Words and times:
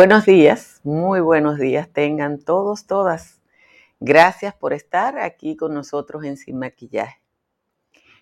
Buenos 0.00 0.24
días, 0.24 0.80
muy 0.82 1.20
buenos 1.20 1.58
días 1.58 1.86
tengan 1.92 2.38
todos, 2.38 2.86
todas. 2.86 3.42
Gracias 4.00 4.54
por 4.54 4.72
estar 4.72 5.18
aquí 5.18 5.56
con 5.58 5.74
nosotros 5.74 6.24
en 6.24 6.38
Sin 6.38 6.58
Maquillaje. 6.58 7.20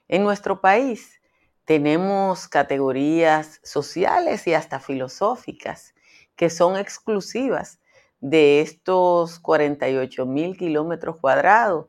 En 0.09 0.25
nuestro 0.25 0.61
país 0.61 1.21
tenemos 1.65 2.49
categorías 2.49 3.61
sociales 3.63 4.45
y 4.49 4.55
hasta 4.55 4.81
filosóficas 4.81 5.95
que 6.35 6.51
son 6.51 6.77
exclusivas 6.77 7.79
de 8.19 8.61
estos 8.61 9.39
48 9.39 10.27
mil 10.27 10.57
kilómetros 10.57 11.19
cuadrados 11.19 11.87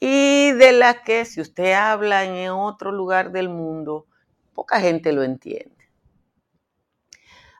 y 0.00 0.52
de 0.52 0.72
las 0.72 0.98
que 0.98 1.24
si 1.24 1.40
usted 1.40 1.72
habla 1.72 2.24
en 2.26 2.50
otro 2.50 2.92
lugar 2.92 3.32
del 3.32 3.48
mundo, 3.48 4.04
poca 4.52 4.80
gente 4.80 5.12
lo 5.12 5.22
entiende. 5.22 5.73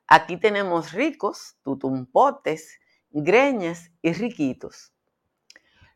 Aquí 0.06 0.36
tenemos 0.36 0.92
ricos, 0.92 1.56
tutumpotes, 1.62 2.78
greñas 3.10 3.90
y 4.02 4.12
riquitos. 4.12 4.92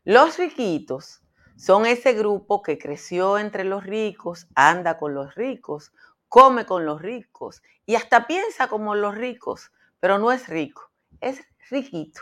Los 0.03 0.37
riquitos 0.37 1.21
son 1.57 1.85
ese 1.85 2.13
grupo 2.13 2.61
que 2.63 2.77
creció 2.77 3.37
entre 3.37 3.63
los 3.63 3.83
ricos, 3.83 4.47
anda 4.55 4.97
con 4.97 5.13
los 5.13 5.35
ricos, 5.35 5.91
come 6.27 6.65
con 6.65 6.85
los 6.85 7.01
ricos 7.01 7.61
y 7.85 7.95
hasta 7.95 8.27
piensa 8.27 8.67
como 8.67 8.95
los 8.95 9.15
ricos, 9.15 9.71
pero 9.99 10.17
no 10.17 10.31
es 10.31 10.47
rico, 10.47 10.89
es 11.19 11.41
riquito. 11.69 12.21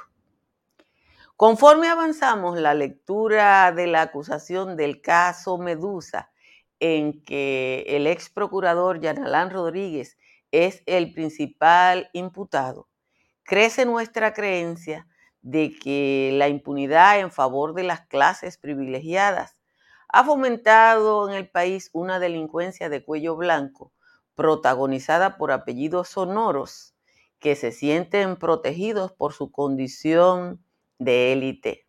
Conforme 1.35 1.87
avanzamos 1.87 2.57
la 2.57 2.73
lectura 2.73 3.71
de 3.71 3.85
la 3.85 4.01
acusación 4.01 4.75
del 4.75 5.01
caso 5.01 5.59
Medusa, 5.59 6.31
en 6.79 7.23
que 7.23 7.85
el 7.87 8.07
ex 8.07 8.29
procurador 8.29 8.99
Yanalán 8.99 9.51
Rodríguez 9.51 10.17
es 10.51 10.83
el 10.85 11.13
principal 11.13 12.09
imputado, 12.13 12.87
crece 13.43 13.85
nuestra 13.85 14.33
creencia 14.33 15.07
de 15.41 15.73
que 15.77 16.31
la 16.33 16.47
impunidad 16.47 17.19
en 17.19 17.31
favor 17.31 17.73
de 17.73 17.83
las 17.83 18.01
clases 18.07 18.57
privilegiadas 18.57 19.57
ha 20.09 20.23
fomentado 20.23 21.29
en 21.29 21.35
el 21.35 21.49
país 21.49 21.89
una 21.93 22.19
delincuencia 22.19 22.89
de 22.89 23.03
cuello 23.03 23.35
blanco 23.35 23.93
protagonizada 24.35 25.37
por 25.37 25.51
apellidos 25.51 26.09
sonoros 26.09 26.93
que 27.39 27.55
se 27.55 27.71
sienten 27.71 28.37
protegidos 28.37 29.11
por 29.11 29.33
su 29.33 29.51
condición 29.51 30.63
de 30.99 31.33
élite. 31.33 31.87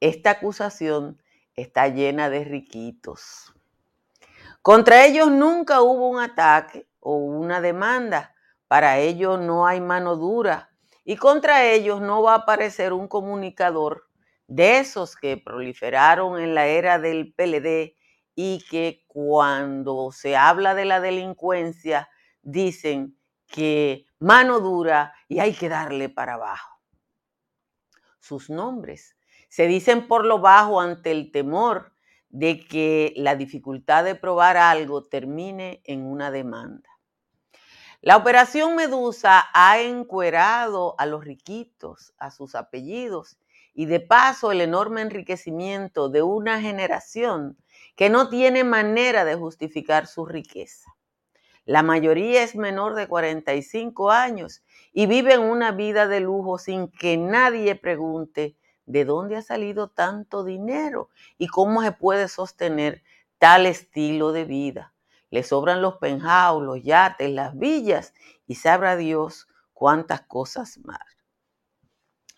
Esta 0.00 0.30
acusación 0.30 1.22
está 1.56 1.88
llena 1.88 2.30
de 2.30 2.44
riquitos. 2.44 3.54
Contra 4.62 5.04
ellos 5.04 5.30
nunca 5.30 5.82
hubo 5.82 6.08
un 6.08 6.20
ataque 6.20 6.86
o 7.04 7.16
una 7.16 7.60
demanda. 7.60 8.34
Para 8.66 8.98
ellos 8.98 9.38
no 9.38 9.66
hay 9.66 9.80
mano 9.80 10.16
dura 10.16 10.70
y 11.04 11.16
contra 11.16 11.64
ellos 11.64 12.00
no 12.00 12.22
va 12.22 12.32
a 12.32 12.38
aparecer 12.38 12.92
un 12.92 13.06
comunicador 13.06 14.08
de 14.48 14.78
esos 14.78 15.16
que 15.16 15.36
proliferaron 15.36 16.40
en 16.40 16.54
la 16.54 16.66
era 16.66 16.98
del 16.98 17.34
PLD 17.34 17.94
y 18.34 18.64
que 18.68 19.04
cuando 19.06 20.10
se 20.12 20.36
habla 20.36 20.74
de 20.74 20.86
la 20.86 21.00
delincuencia 21.00 22.08
dicen 22.42 23.16
que 23.46 24.06
mano 24.18 24.60
dura 24.60 25.14
y 25.28 25.38
hay 25.38 25.52
que 25.52 25.68
darle 25.68 26.08
para 26.08 26.34
abajo. 26.34 26.80
Sus 28.18 28.48
nombres 28.48 29.16
se 29.48 29.66
dicen 29.66 30.08
por 30.08 30.24
lo 30.24 30.40
bajo 30.40 30.80
ante 30.80 31.10
el 31.10 31.30
temor 31.30 31.92
de 32.28 32.58
que 32.66 33.12
la 33.16 33.36
dificultad 33.36 34.02
de 34.02 34.16
probar 34.16 34.56
algo 34.56 35.04
termine 35.04 35.82
en 35.84 36.04
una 36.04 36.32
demanda. 36.32 36.93
La 38.06 38.18
operación 38.18 38.76
Medusa 38.76 39.46
ha 39.54 39.80
encuerado 39.80 40.94
a 40.98 41.06
los 41.06 41.24
riquitos, 41.24 42.12
a 42.18 42.30
sus 42.30 42.54
apellidos, 42.54 43.38
y 43.72 43.86
de 43.86 43.98
paso 43.98 44.52
el 44.52 44.60
enorme 44.60 45.00
enriquecimiento 45.00 46.10
de 46.10 46.20
una 46.20 46.60
generación 46.60 47.56
que 47.96 48.10
no 48.10 48.28
tiene 48.28 48.62
manera 48.62 49.24
de 49.24 49.36
justificar 49.36 50.06
su 50.06 50.26
riqueza. 50.26 50.94
La 51.64 51.82
mayoría 51.82 52.42
es 52.42 52.54
menor 52.56 52.94
de 52.94 53.08
45 53.08 54.10
años 54.10 54.62
y 54.92 55.06
viven 55.06 55.40
una 55.40 55.72
vida 55.72 56.06
de 56.06 56.20
lujo 56.20 56.58
sin 56.58 56.88
que 56.88 57.16
nadie 57.16 57.74
pregunte 57.74 58.54
de 58.84 59.06
dónde 59.06 59.36
ha 59.36 59.42
salido 59.42 59.88
tanto 59.88 60.44
dinero 60.44 61.08
y 61.38 61.46
cómo 61.46 61.82
se 61.82 61.92
puede 61.92 62.28
sostener 62.28 63.02
tal 63.38 63.64
estilo 63.64 64.32
de 64.32 64.44
vida. 64.44 64.93
Le 65.34 65.42
sobran 65.42 65.82
los 65.82 65.96
penjaos, 65.96 66.62
los 66.62 66.80
yates, 66.80 67.28
las 67.28 67.58
villas 67.58 68.14
y 68.46 68.54
sabrá 68.54 68.94
Dios 68.94 69.48
cuántas 69.72 70.20
cosas 70.20 70.78
más. 70.84 71.00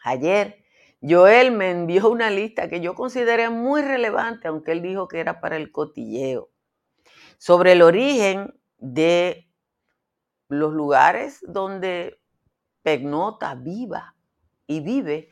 Ayer 0.03 0.65
Joel 1.03 1.53
me 1.53 1.71
envió 1.73 2.09
una 2.09 2.31
lista 2.31 2.71
que 2.71 2.81
yo 2.81 2.95
consideré 2.95 3.51
muy 3.51 3.83
relevante, 3.83 4.49
aunque 4.49 4.73
él 4.73 4.81
dijo 4.81 5.09
que 5.09 5.21
era 5.21 5.43
para 5.43 5.57
el 5.59 5.71
cotilleo, 5.73 6.49
sobre 7.37 7.73
el 7.73 7.83
origen 7.83 8.59
de 8.79 9.47
los 10.49 10.73
lugares 10.73 11.41
donde 11.47 12.23
Pegnota 12.81 13.57
viva 13.57 14.17
y 14.67 14.81
vive 14.81 15.31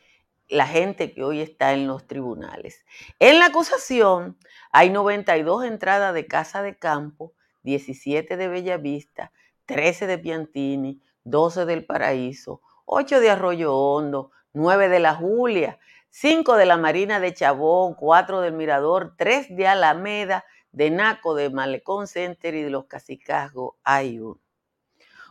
la 0.48 0.66
gente 0.66 1.14
que 1.14 1.24
hoy 1.24 1.41
está 1.41 1.72
en 1.72 1.86
los 1.86 2.06
tribunales. 2.06 2.84
En 3.20 3.38
la 3.38 3.47
acusación 3.47 4.36
hay 4.70 4.91
92 4.91 5.64
entradas 5.64 6.12
de 6.12 6.26
casa 6.26 6.60
de 6.60 6.76
campo 6.76 7.32
17 7.64 8.36
de 8.36 8.48
Bellavista, 8.48 9.32
13 9.66 10.06
de 10.06 10.19
Piantini, 10.19 11.02
12 11.25 11.64
del 11.64 11.84
Paraíso, 11.84 12.60
8 12.84 13.20
de 13.20 13.30
Arroyo 13.30 13.75
Hondo, 13.75 14.30
9 14.52 14.88
de 14.88 15.00
la 15.00 15.14
Julia, 15.14 15.78
5 16.10 16.56
de 16.56 16.66
la 16.66 16.76
Marina 16.76 17.19
de 17.19 17.34
Chabón, 17.34 17.94
4 17.94 18.41
del 18.41 18.53
Mirador, 18.53 19.14
3 19.16 19.56
de 19.56 19.66
Alameda, 19.66 20.44
de 20.70 20.91
Naco, 20.91 21.34
de 21.34 21.50
Malecón 21.50 22.06
Center 22.06 22.54
y 22.54 22.62
de 22.62 22.70
los 22.70 22.84
Cacicazgos 22.84 23.74
hay. 23.82 24.20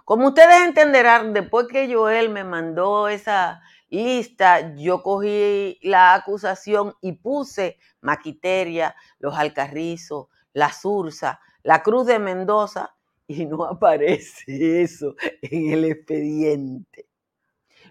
Como 0.05 0.27
ustedes 0.27 0.61
entenderán, 0.63 1.33
después 1.33 1.67
que 1.67 1.93
Joel 1.93 2.29
me 2.29 2.43
mandó 2.43 3.07
esa 3.07 3.61
lista, 3.89 4.75
yo 4.75 5.03
cogí 5.03 5.79
la 5.83 6.15
acusación 6.15 6.95
y 6.99 7.13
puse 7.13 7.77
Maquiteria, 8.01 8.95
Los 9.19 9.37
Alcarrizos, 9.37 10.27
La 10.51 10.73
Sursa, 10.73 11.39
la 11.63 11.81
Cruz 11.81 12.05
de 12.05 12.19
Mendoza 12.19 12.95
y 13.27 13.45
no 13.45 13.63
aparece 13.65 14.81
eso 14.81 15.15
en 15.41 15.71
el 15.71 15.85
expediente. 15.85 17.07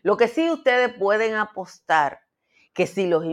Lo 0.02 0.16
que 0.16 0.28
sí 0.28 0.50
ustedes 0.50 0.92
pueden 0.94 1.34
apostar 1.34 2.20
que 2.74 2.86
si 2.86 3.06
los, 3.06 3.24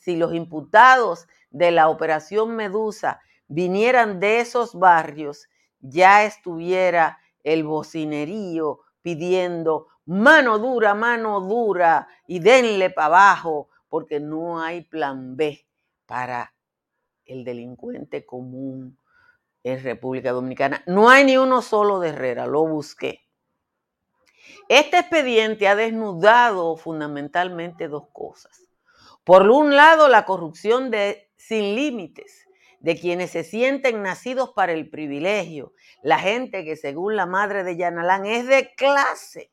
si 0.00 0.16
los 0.16 0.34
imputados 0.34 1.26
de 1.50 1.70
la 1.70 1.88
operación 1.88 2.56
Medusa 2.56 3.20
vinieran 3.46 4.18
de 4.20 4.40
esos 4.40 4.74
barrios, 4.74 5.48
ya 5.80 6.24
estuviera 6.24 7.18
el 7.44 7.64
bocinerío 7.64 8.80
pidiendo 9.02 9.86
mano 10.04 10.58
dura, 10.58 10.94
mano 10.94 11.40
dura 11.40 12.08
y 12.26 12.40
denle 12.40 12.90
para 12.90 13.06
abajo, 13.06 13.68
porque 13.88 14.18
no 14.18 14.60
hay 14.60 14.82
plan 14.82 15.36
B 15.36 15.64
para 16.06 16.52
el 17.24 17.44
delincuente 17.44 18.26
común 18.26 18.98
en 19.66 19.82
República 19.82 20.30
Dominicana. 20.30 20.84
No 20.86 21.10
hay 21.10 21.24
ni 21.24 21.36
uno 21.36 21.60
solo 21.60 21.98
de 21.98 22.10
Herrera, 22.10 22.46
lo 22.46 22.64
busqué. 22.64 23.26
Este 24.68 24.98
expediente 24.98 25.66
ha 25.66 25.74
desnudado 25.74 26.76
fundamentalmente 26.76 27.88
dos 27.88 28.04
cosas. 28.12 28.68
Por 29.24 29.50
un 29.50 29.74
lado, 29.74 30.08
la 30.08 30.24
corrupción 30.24 30.92
de 30.92 31.32
sin 31.36 31.74
límites 31.74 32.46
de 32.78 32.96
quienes 32.96 33.32
se 33.32 33.42
sienten 33.42 34.02
nacidos 34.02 34.50
para 34.50 34.72
el 34.72 34.88
privilegio, 34.88 35.72
la 36.00 36.20
gente 36.20 36.64
que 36.64 36.76
según 36.76 37.16
la 37.16 37.26
madre 37.26 37.64
de 37.64 37.76
Yanalán 37.76 38.24
es 38.24 38.46
de 38.46 38.72
clase. 38.76 39.50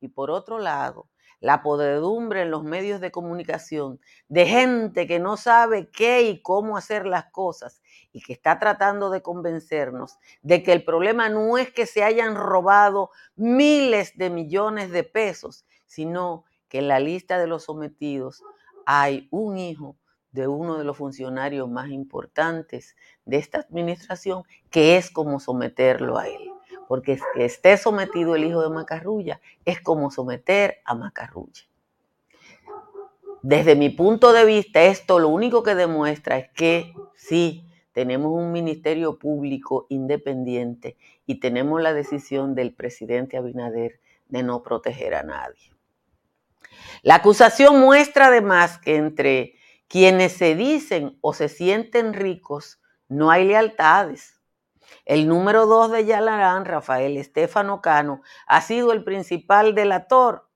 Y 0.00 0.08
por 0.08 0.32
otro 0.32 0.58
lado, 0.58 1.08
la 1.38 1.62
podredumbre 1.62 2.42
en 2.42 2.50
los 2.50 2.64
medios 2.64 3.00
de 3.00 3.12
comunicación 3.12 4.00
de 4.26 4.46
gente 4.46 5.06
que 5.06 5.20
no 5.20 5.36
sabe 5.36 5.88
qué 5.90 6.22
y 6.22 6.42
cómo 6.42 6.76
hacer 6.76 7.06
las 7.06 7.26
cosas 7.26 7.80
y 8.14 8.22
que 8.22 8.32
está 8.32 8.58
tratando 8.58 9.10
de 9.10 9.20
convencernos 9.20 10.18
de 10.40 10.62
que 10.62 10.72
el 10.72 10.82
problema 10.82 11.28
no 11.28 11.58
es 11.58 11.70
que 11.70 11.84
se 11.84 12.02
hayan 12.02 12.34
robado 12.34 13.10
miles 13.36 14.16
de 14.16 14.30
millones 14.30 14.90
de 14.90 15.04
pesos, 15.04 15.66
sino 15.84 16.44
que 16.70 16.78
en 16.78 16.88
la 16.88 16.98
lista 16.98 17.38
de 17.38 17.46
los 17.46 17.64
sometidos 17.64 18.42
hay 18.86 19.28
un 19.30 19.58
hijo 19.58 19.96
de 20.32 20.48
uno 20.48 20.78
de 20.78 20.84
los 20.84 20.96
funcionarios 20.96 21.68
más 21.68 21.90
importantes 21.90 22.96
de 23.26 23.36
esta 23.36 23.58
administración, 23.58 24.44
que 24.70 24.96
es 24.96 25.10
como 25.10 25.38
someterlo 25.38 26.16
a 26.16 26.26
él 26.26 26.54
porque 26.88 27.18
que 27.34 27.44
esté 27.44 27.76
sometido 27.76 28.34
el 28.34 28.44
hijo 28.44 28.62
de 28.62 28.68
Macarrulla 28.68 29.40
es 29.64 29.80
como 29.80 30.10
someter 30.10 30.78
a 30.84 30.94
Macarrulla. 30.94 31.62
Desde 33.42 33.76
mi 33.76 33.90
punto 33.90 34.32
de 34.32 34.44
vista, 34.44 34.84
esto 34.84 35.18
lo 35.18 35.28
único 35.28 35.62
que 35.62 35.74
demuestra 35.74 36.38
es 36.38 36.50
que 36.52 36.94
sí, 37.14 37.68
tenemos 37.94 38.32
un 38.32 38.50
ministerio 38.50 39.20
público 39.20 39.86
independiente 39.88 40.96
y 41.26 41.38
tenemos 41.38 41.80
la 41.80 41.94
decisión 41.94 42.56
del 42.56 42.74
presidente 42.74 43.36
Abinader 43.36 44.00
de 44.28 44.42
no 44.42 44.64
proteger 44.64 45.14
a 45.14 45.22
nadie. 45.22 45.72
La 47.02 47.16
acusación 47.16 47.80
muestra 47.80 48.26
además 48.26 48.78
que 48.78 48.96
entre 48.96 49.54
quienes 49.86 50.32
se 50.32 50.56
dicen 50.56 51.18
o 51.20 51.34
se 51.34 51.48
sienten 51.48 52.14
ricos 52.14 52.80
no 53.08 53.30
hay 53.30 53.44
lealtades. 53.44 54.40
El 55.04 55.28
número 55.28 55.66
dos 55.66 55.92
de 55.92 56.04
Yalarán, 56.04 56.64
Rafael 56.64 57.16
Estefano 57.16 57.80
Cano, 57.80 58.22
ha 58.48 58.60
sido 58.60 58.90
el 58.92 59.04
principal 59.04 59.76
delator. 59.76 60.48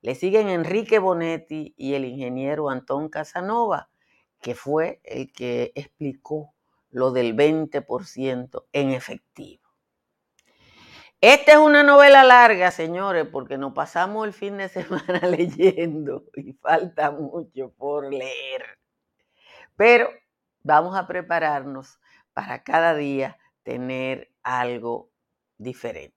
Le 0.00 0.16
siguen 0.16 0.48
Enrique 0.48 0.98
Bonetti 0.98 1.72
y 1.76 1.94
el 1.94 2.04
ingeniero 2.04 2.68
Antón 2.68 3.08
Casanova, 3.08 3.90
que 4.40 4.56
fue 4.56 5.00
el 5.04 5.32
que 5.32 5.70
explicó 5.76 6.53
lo 6.94 7.10
del 7.10 7.34
20% 7.34 8.66
en 8.72 8.90
efectivo. 8.90 9.68
Esta 11.20 11.52
es 11.52 11.58
una 11.58 11.82
novela 11.82 12.22
larga, 12.22 12.70
señores, 12.70 13.26
porque 13.26 13.58
nos 13.58 13.72
pasamos 13.72 14.26
el 14.26 14.32
fin 14.32 14.58
de 14.58 14.68
semana 14.70 15.18
leyendo 15.26 16.24
y 16.36 16.52
falta 16.52 17.10
mucho 17.10 17.72
por 17.76 18.12
leer. 18.12 18.78
Pero 19.76 20.08
vamos 20.62 20.96
a 20.96 21.08
prepararnos 21.08 21.98
para 22.32 22.62
cada 22.62 22.94
día 22.94 23.38
tener 23.64 24.32
algo 24.44 25.10
diferente. 25.58 26.14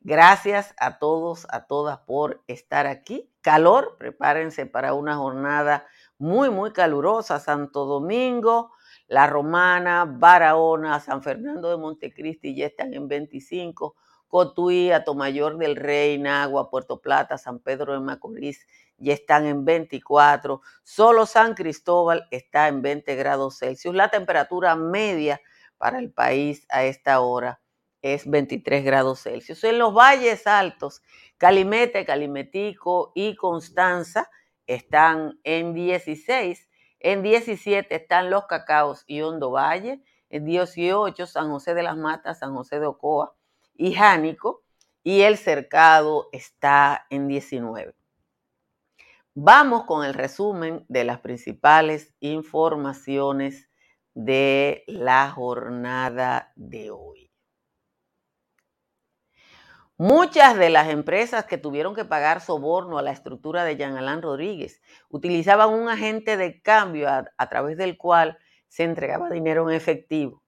Gracias 0.00 0.74
a 0.78 0.98
todos, 0.98 1.46
a 1.50 1.66
todas 1.66 1.98
por 1.98 2.42
estar 2.46 2.86
aquí. 2.86 3.30
Calor, 3.42 3.98
prepárense 3.98 4.64
para 4.64 4.94
una 4.94 5.16
jornada 5.16 5.86
muy, 6.16 6.48
muy 6.48 6.72
calurosa. 6.72 7.40
Santo 7.40 7.84
Domingo, 7.84 8.72
La 9.12 9.26
Romana, 9.26 10.06
Barahona, 10.06 10.98
San 10.98 11.22
Fernando 11.22 11.68
de 11.68 11.76
Montecristi 11.76 12.54
ya 12.54 12.64
están 12.64 12.94
en 12.94 13.08
25. 13.08 13.94
Cotuí, 14.26 14.90
Atomayor 14.90 15.58
del 15.58 15.76
Rey, 15.76 16.16
Nagua, 16.16 16.70
Puerto 16.70 17.02
Plata, 17.02 17.36
San 17.36 17.58
Pedro 17.58 17.92
de 17.92 18.00
Macorís 18.00 18.66
ya 18.96 19.12
están 19.12 19.44
en 19.44 19.66
24. 19.66 20.62
Solo 20.82 21.26
San 21.26 21.52
Cristóbal 21.52 22.26
está 22.30 22.68
en 22.68 22.80
20 22.80 23.14
grados 23.14 23.58
Celsius. 23.58 23.94
La 23.94 24.08
temperatura 24.08 24.76
media 24.76 25.42
para 25.76 25.98
el 25.98 26.10
país 26.10 26.66
a 26.70 26.84
esta 26.84 27.20
hora 27.20 27.60
es 28.00 28.26
23 28.26 28.82
grados 28.82 29.20
Celsius. 29.24 29.62
En 29.64 29.78
los 29.78 29.92
valles 29.92 30.46
altos, 30.46 31.02
Calimete, 31.36 32.06
Calimetico 32.06 33.12
y 33.14 33.36
Constanza 33.36 34.30
están 34.66 35.38
en 35.44 35.74
16. 35.74 36.70
En 37.04 37.24
17 37.24 37.94
están 37.96 38.30
Los 38.30 38.46
Cacaos 38.46 39.02
y 39.08 39.22
Hondo 39.22 39.50
Valle. 39.50 40.02
En 40.30 40.44
18 40.44 41.26
San 41.26 41.50
José 41.50 41.74
de 41.74 41.82
las 41.82 41.96
Matas, 41.96 42.38
San 42.38 42.54
José 42.54 42.78
de 42.78 42.86
Ocoa 42.86 43.34
y 43.74 43.92
Jánico, 43.92 44.62
y 45.02 45.22
el 45.22 45.36
cercado 45.36 46.28
está 46.30 47.06
en 47.10 47.26
19. 47.26 47.94
Vamos 49.34 49.84
con 49.84 50.04
el 50.04 50.14
resumen 50.14 50.84
de 50.88 51.04
las 51.04 51.18
principales 51.18 52.14
informaciones 52.20 53.68
de 54.14 54.84
la 54.86 55.28
jornada 55.30 56.52
de 56.54 56.92
hoy. 56.92 57.31
Muchas 60.04 60.58
de 60.58 60.68
las 60.68 60.88
empresas 60.88 61.44
que 61.44 61.58
tuvieron 61.58 61.94
que 61.94 62.04
pagar 62.04 62.40
soborno 62.40 62.98
a 62.98 63.02
la 63.02 63.12
estructura 63.12 63.62
de 63.62 63.76
Jean 63.76 63.96
Alain 63.96 64.20
Rodríguez 64.20 64.82
utilizaban 65.10 65.70
un 65.72 65.88
agente 65.88 66.36
de 66.36 66.60
cambio 66.60 67.08
a, 67.08 67.30
a 67.36 67.48
través 67.48 67.76
del 67.76 67.96
cual 67.96 68.36
se 68.66 68.82
entregaba 68.82 69.30
dinero 69.30 69.70
en 69.70 69.76
efectivo. 69.76 70.42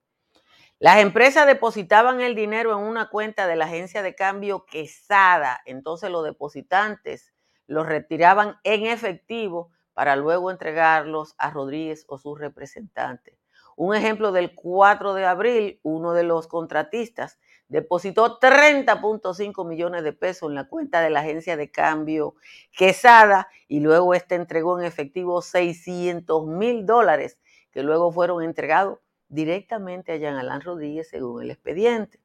Las 0.77 0.97
empresas 0.97 1.47
depositaban 1.47 2.19
el 2.19 2.35
dinero 2.35 2.73
en 2.73 2.83
una 2.83 3.09
cuenta 3.09 3.47
de 3.47 3.55
la 3.55 3.63
agencia 3.63 4.01
de 4.01 4.13
cambio 4.13 4.65
Quesada, 4.65 5.61
entonces 5.65 6.11
los 6.11 6.25
depositantes 6.25 7.33
los 7.65 7.87
retiraban 7.87 8.57
en 8.65 8.87
efectivo 8.87 9.71
para 9.93 10.17
luego 10.17 10.51
entregarlos 10.51 11.33
a 11.37 11.49
Rodríguez 11.49 12.03
o 12.09 12.17
sus 12.17 12.37
representantes. 12.37 13.39
Un 13.77 13.95
ejemplo 13.95 14.33
del 14.33 14.53
4 14.53 15.13
de 15.13 15.25
abril, 15.25 15.79
uno 15.81 16.11
de 16.11 16.23
los 16.23 16.47
contratistas 16.47 17.39
depositó 17.67 18.39
30.5 18.39 19.67
millones 19.67 20.03
de 20.03 20.13
pesos 20.13 20.49
en 20.49 20.55
la 20.55 20.67
cuenta 20.67 21.01
de 21.01 21.09
la 21.09 21.21
agencia 21.21 21.57
de 21.57 21.71
cambio 21.71 22.35
Quesada 22.71 23.47
y 23.67 23.79
luego 23.79 24.13
este 24.13 24.35
entregó 24.35 24.79
en 24.79 24.85
efectivo 24.85 25.41
600 25.41 26.45
mil 26.47 26.85
dólares 26.85 27.39
que 27.71 27.83
luego 27.83 28.11
fueron 28.11 28.43
entregados 28.43 28.99
directamente 29.27 30.13
a 30.13 30.17
Jean 30.17 30.35
Alain 30.35 30.61
Rodríguez 30.61 31.09
según 31.09 31.41
el 31.41 31.51
expediente. 31.51 32.19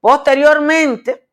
Posteriormente, 0.00 1.28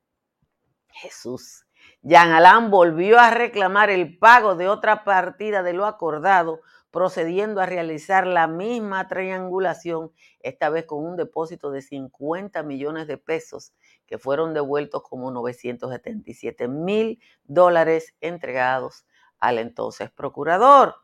Jesús, 0.89 1.65
Jean 2.01 2.31
Alain 2.31 2.69
volvió 2.69 3.19
a 3.19 3.31
reclamar 3.31 3.89
el 3.89 4.17
pago 4.17 4.55
de 4.55 4.67
otra 4.67 5.03
partida 5.03 5.63
de 5.63 5.73
lo 5.73 5.85
acordado, 5.85 6.61
procediendo 6.97 7.61
a 7.61 7.67
realizar 7.67 8.25
la 8.25 8.47
misma 8.47 9.07
triangulación, 9.07 10.11
esta 10.39 10.71
vez 10.71 10.85
con 10.85 11.05
un 11.05 11.15
depósito 11.15 11.69
de 11.69 11.83
50 11.83 12.63
millones 12.63 13.05
de 13.05 13.19
pesos 13.19 13.71
que 14.07 14.17
fueron 14.17 14.55
devueltos 14.55 15.03
como 15.03 15.29
977 15.29 16.67
mil 16.67 17.19
dólares 17.43 18.15
entregados 18.19 19.05
al 19.37 19.59
entonces 19.59 20.09
procurador. 20.09 20.95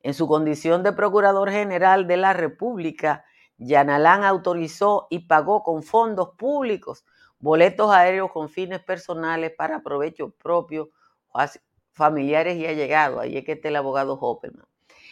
En 0.00 0.14
su 0.14 0.26
condición 0.26 0.82
de 0.82 0.94
Procurador 0.94 1.50
General 1.50 2.06
de 2.06 2.16
la 2.16 2.32
República, 2.32 3.26
Yanalán 3.58 4.24
autorizó 4.24 5.06
y 5.10 5.26
pagó 5.26 5.64
con 5.64 5.82
fondos 5.82 6.30
públicos 6.38 7.04
boletos 7.38 7.90
aéreos 7.90 8.32
con 8.32 8.48
fines 8.48 8.80
personales 8.80 9.52
para 9.54 9.82
provecho 9.82 10.30
propio, 10.30 10.88
familiares 11.92 12.56
y 12.56 12.64
allegados. 12.64 13.20
Ahí 13.20 13.36
es 13.36 13.44
que 13.44 13.52
está 13.52 13.68
el 13.68 13.76
abogado 13.76 14.14
Hopperman. 14.18 14.64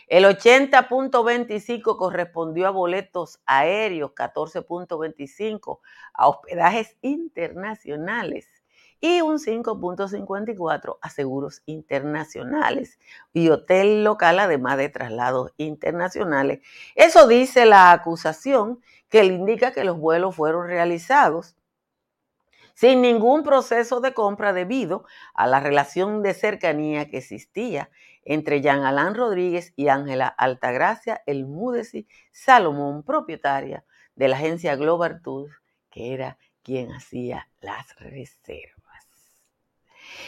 El 0.07 0.25
80.25 0.25 1.97
correspondió 1.97 2.69
a 2.69 2.71
boletos 2.71 3.41
aéreos, 3.45 4.13
14.25 4.13 5.81
a 6.15 6.29
hospedajes 6.29 6.97
internacionales 7.03 8.47
y 9.01 9.21
un 9.21 9.39
5.54 9.39 10.99
a 11.01 11.11
seguros 11.11 11.63
internacionales 11.67 12.99
y 13.33 13.49
hotel 13.49 14.05
local, 14.05 14.39
además 14.39 14.79
de 14.79 14.89
traslados 14.89 15.53
internacionales. 15.57 16.61
Eso 16.95 17.27
dice 17.27 17.67
la 17.67 17.91
acusación 17.91 18.81
que 19.09 19.25
le 19.25 19.35
indica 19.35 19.73
que 19.73 19.85
los 19.85 19.99
vuelos 19.99 20.37
fueron 20.37 20.67
realizados 20.67 21.57
sin 22.75 23.01
ningún 23.01 23.43
proceso 23.43 24.01
de 24.01 24.13
compra 24.13 24.53
debido 24.53 25.05
a 25.35 25.47
la 25.47 25.61
relación 25.61 26.23
de 26.23 26.35
cercanía 26.35 27.09
que 27.09 27.19
existía 27.19 27.91
entre 28.27 28.61
Jean 28.61 28.85
Alain 28.85 29.15
Rodríguez 29.15 29.73
y 29.77 29.89
Ángela 29.89 30.27
Altagracia 30.27 31.23
El 31.25 31.47
Múdesi 31.47 32.07
Salomón, 32.33 33.05
propietaria 33.05 33.85
de 34.17 34.29
la 34.29 34.37
agencia 34.37 34.77
Global 34.77 35.23
Tours, 35.23 35.63
que 35.91 36.13
era 36.13 36.37
quien 36.63 36.93
hacía 36.93 37.49
las 37.61 37.95
reservas. 38.01 38.77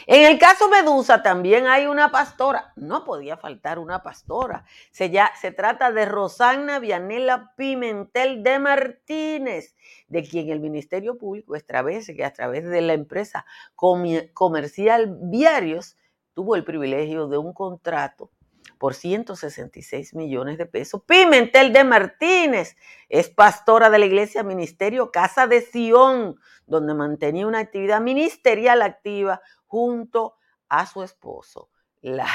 En 0.07 0.25
el 0.25 0.39
caso 0.39 0.69
Medusa 0.69 1.21
también 1.21 1.67
hay 1.67 1.85
una 1.85 2.11
pastora, 2.11 2.73
no 2.75 3.03
podía 3.03 3.37
faltar 3.37 3.79
una 3.79 4.01
pastora. 4.01 4.65
Se, 4.91 5.09
ya, 5.09 5.31
se 5.39 5.51
trata 5.51 5.91
de 5.91 6.05
Rosana 6.05 6.79
Vianela 6.79 7.53
Pimentel 7.55 8.43
de 8.43 8.59
Martínez, 8.59 9.75
de 10.07 10.23
quien 10.23 10.49
el 10.49 10.59
Ministerio 10.59 11.17
Público 11.17 11.55
establece 11.55 12.15
que 12.15 12.25
a 12.25 12.33
través 12.33 12.65
de 12.65 12.81
la 12.81 12.93
empresa 12.93 13.45
comercial 13.75 15.17
Viarios 15.21 15.97
tuvo 16.39 16.55
el 16.55 16.63
privilegio 16.63 17.27
de 17.27 17.37
un 17.37 17.51
contrato 17.51 18.31
por 18.77 18.93
166 18.93 20.13
millones 20.13 20.57
de 20.57 20.67
pesos. 20.67 21.03
Pimentel 21.05 21.73
de 21.73 21.83
Martínez 21.83 22.77
es 23.09 23.27
pastora 23.27 23.89
de 23.89 23.99
la 23.99 24.05
iglesia 24.05 24.41
Ministerio 24.41 25.11
Casa 25.11 25.47
de 25.47 25.59
Sion, 25.59 26.39
donde 26.65 26.93
mantenía 26.93 27.45
una 27.45 27.59
actividad 27.59 27.99
ministerial 27.99 28.81
activa 28.83 29.41
junto 29.67 30.37
a 30.69 30.85
su 30.85 31.03
esposo. 31.03 31.71
La 31.99 32.29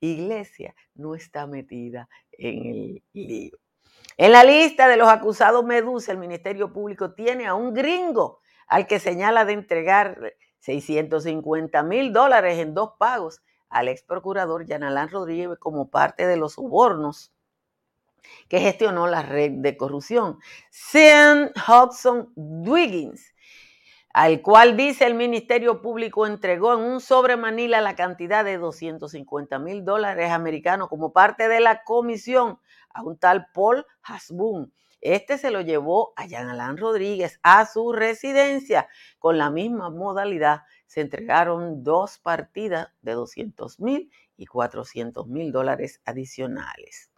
iglesia 0.00 0.74
no 0.94 1.14
está 1.14 1.46
metida 1.46 2.10
en 2.32 2.66
el 2.66 3.02
lío. 3.14 3.56
En 4.18 4.32
la 4.32 4.44
lista 4.44 4.86
de 4.86 4.98
los 4.98 5.08
acusados 5.08 5.64
Medusa, 5.64 6.12
el 6.12 6.18
Ministerio 6.18 6.74
Público 6.74 7.14
tiene 7.14 7.46
a 7.46 7.54
un 7.54 7.72
gringo 7.72 8.40
al 8.66 8.86
que 8.86 8.98
señala 8.98 9.46
de 9.46 9.54
entregar 9.54 10.34
650 10.66 11.82
mil 11.84 12.12
dólares 12.12 12.58
en 12.58 12.74
dos 12.74 12.90
pagos 12.98 13.40
al 13.68 13.86
ex 13.88 14.02
procurador 14.02 14.66
Yanalán 14.66 15.10
Rodríguez 15.10 15.58
como 15.60 15.90
parte 15.90 16.26
de 16.26 16.36
los 16.36 16.54
sobornos 16.54 17.32
que 18.48 18.58
gestionó 18.58 19.06
la 19.06 19.22
red 19.22 19.52
de 19.52 19.76
corrupción. 19.76 20.38
Sean 20.70 21.52
Hudson 21.68 22.32
Dwiggins 22.34 23.32
al 24.12 24.40
cual 24.40 24.78
dice 24.78 25.04
el 25.04 25.14
Ministerio 25.14 25.82
Público 25.82 26.26
entregó 26.26 26.72
en 26.72 26.80
un 26.80 27.00
sobre 27.02 27.36
Manila 27.36 27.82
la 27.82 27.94
cantidad 27.94 28.46
de 28.46 28.56
250 28.56 29.58
mil 29.58 29.84
dólares 29.84 30.30
americanos 30.30 30.88
como 30.88 31.12
parte 31.12 31.48
de 31.48 31.60
la 31.60 31.84
comisión 31.84 32.58
a 32.88 33.02
un 33.02 33.18
tal 33.18 33.48
Paul 33.52 33.84
Hasbun. 34.02 34.72
Este 35.14 35.38
se 35.38 35.52
lo 35.52 35.60
llevó 35.60 36.12
a 36.16 36.26
Jean 36.26 36.48
Alain 36.48 36.76
Rodríguez 36.76 37.38
a 37.44 37.64
su 37.64 37.92
residencia 37.92 38.88
con 39.20 39.38
la 39.38 39.50
misma 39.50 39.88
modalidad 39.88 40.62
se 40.86 41.00
entregaron 41.00 41.84
dos 41.84 42.18
partidas 42.18 42.88
de 43.02 43.12
200 43.12 43.78
mil 43.78 44.10
y 44.36 44.46
400 44.46 45.28
mil 45.28 45.52
dólares 45.52 46.00
adicionales. 46.04 47.12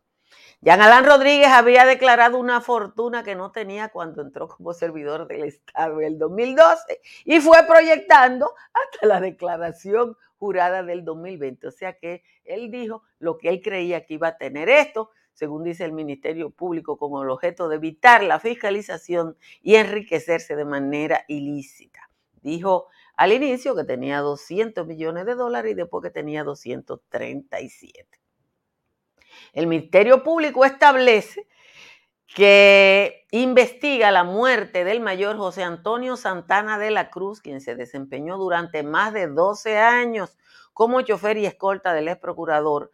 Jean 0.60 0.82
Alain 0.82 1.06
Rodríguez 1.06 1.48
había 1.48 1.86
declarado 1.86 2.38
una 2.38 2.60
fortuna 2.60 3.22
que 3.22 3.34
no 3.34 3.52
tenía 3.52 3.88
cuando 3.88 4.20
entró 4.20 4.48
como 4.48 4.74
servidor 4.74 5.26
del 5.26 5.44
Estado 5.44 6.00
en 6.02 6.08
el 6.08 6.18
2012 6.18 7.00
y 7.24 7.40
fue 7.40 7.64
proyectando 7.66 8.52
hasta 8.74 9.06
la 9.06 9.18
declaración 9.18 10.14
jurada 10.36 10.82
del 10.82 11.06
2020. 11.06 11.68
O 11.68 11.70
sea 11.70 11.94
que 11.94 12.22
él 12.44 12.70
dijo 12.70 13.02
lo 13.18 13.38
que 13.38 13.48
él 13.48 13.62
creía 13.62 14.04
que 14.04 14.14
iba 14.14 14.28
a 14.28 14.36
tener 14.36 14.68
esto, 14.68 15.10
según 15.38 15.62
dice 15.62 15.84
el 15.84 15.92
Ministerio 15.92 16.50
Público, 16.50 16.96
como 16.96 17.22
el 17.22 17.30
objeto 17.30 17.68
de 17.68 17.76
evitar 17.76 18.24
la 18.24 18.40
fiscalización 18.40 19.36
y 19.62 19.76
enriquecerse 19.76 20.56
de 20.56 20.64
manera 20.64 21.24
ilícita. 21.28 22.10
Dijo 22.42 22.88
al 23.16 23.32
inicio 23.32 23.76
que 23.76 23.84
tenía 23.84 24.18
200 24.18 24.84
millones 24.84 25.26
de 25.26 25.36
dólares 25.36 25.70
y 25.70 25.74
después 25.76 26.02
que 26.02 26.10
tenía 26.10 26.42
237. 26.42 28.18
El 29.52 29.68
Ministerio 29.68 30.24
Público 30.24 30.64
establece 30.64 31.46
que 32.26 33.24
investiga 33.30 34.10
la 34.10 34.24
muerte 34.24 34.82
del 34.82 34.98
mayor 34.98 35.36
José 35.36 35.62
Antonio 35.62 36.16
Santana 36.16 36.80
de 36.80 36.90
la 36.90 37.10
Cruz, 37.10 37.40
quien 37.40 37.60
se 37.60 37.76
desempeñó 37.76 38.38
durante 38.38 38.82
más 38.82 39.12
de 39.12 39.28
12 39.28 39.78
años 39.78 40.36
como 40.72 41.00
chofer 41.02 41.36
y 41.36 41.46
escolta 41.46 41.92
del 41.92 42.08
ex 42.08 42.18
procurador. 42.18 42.90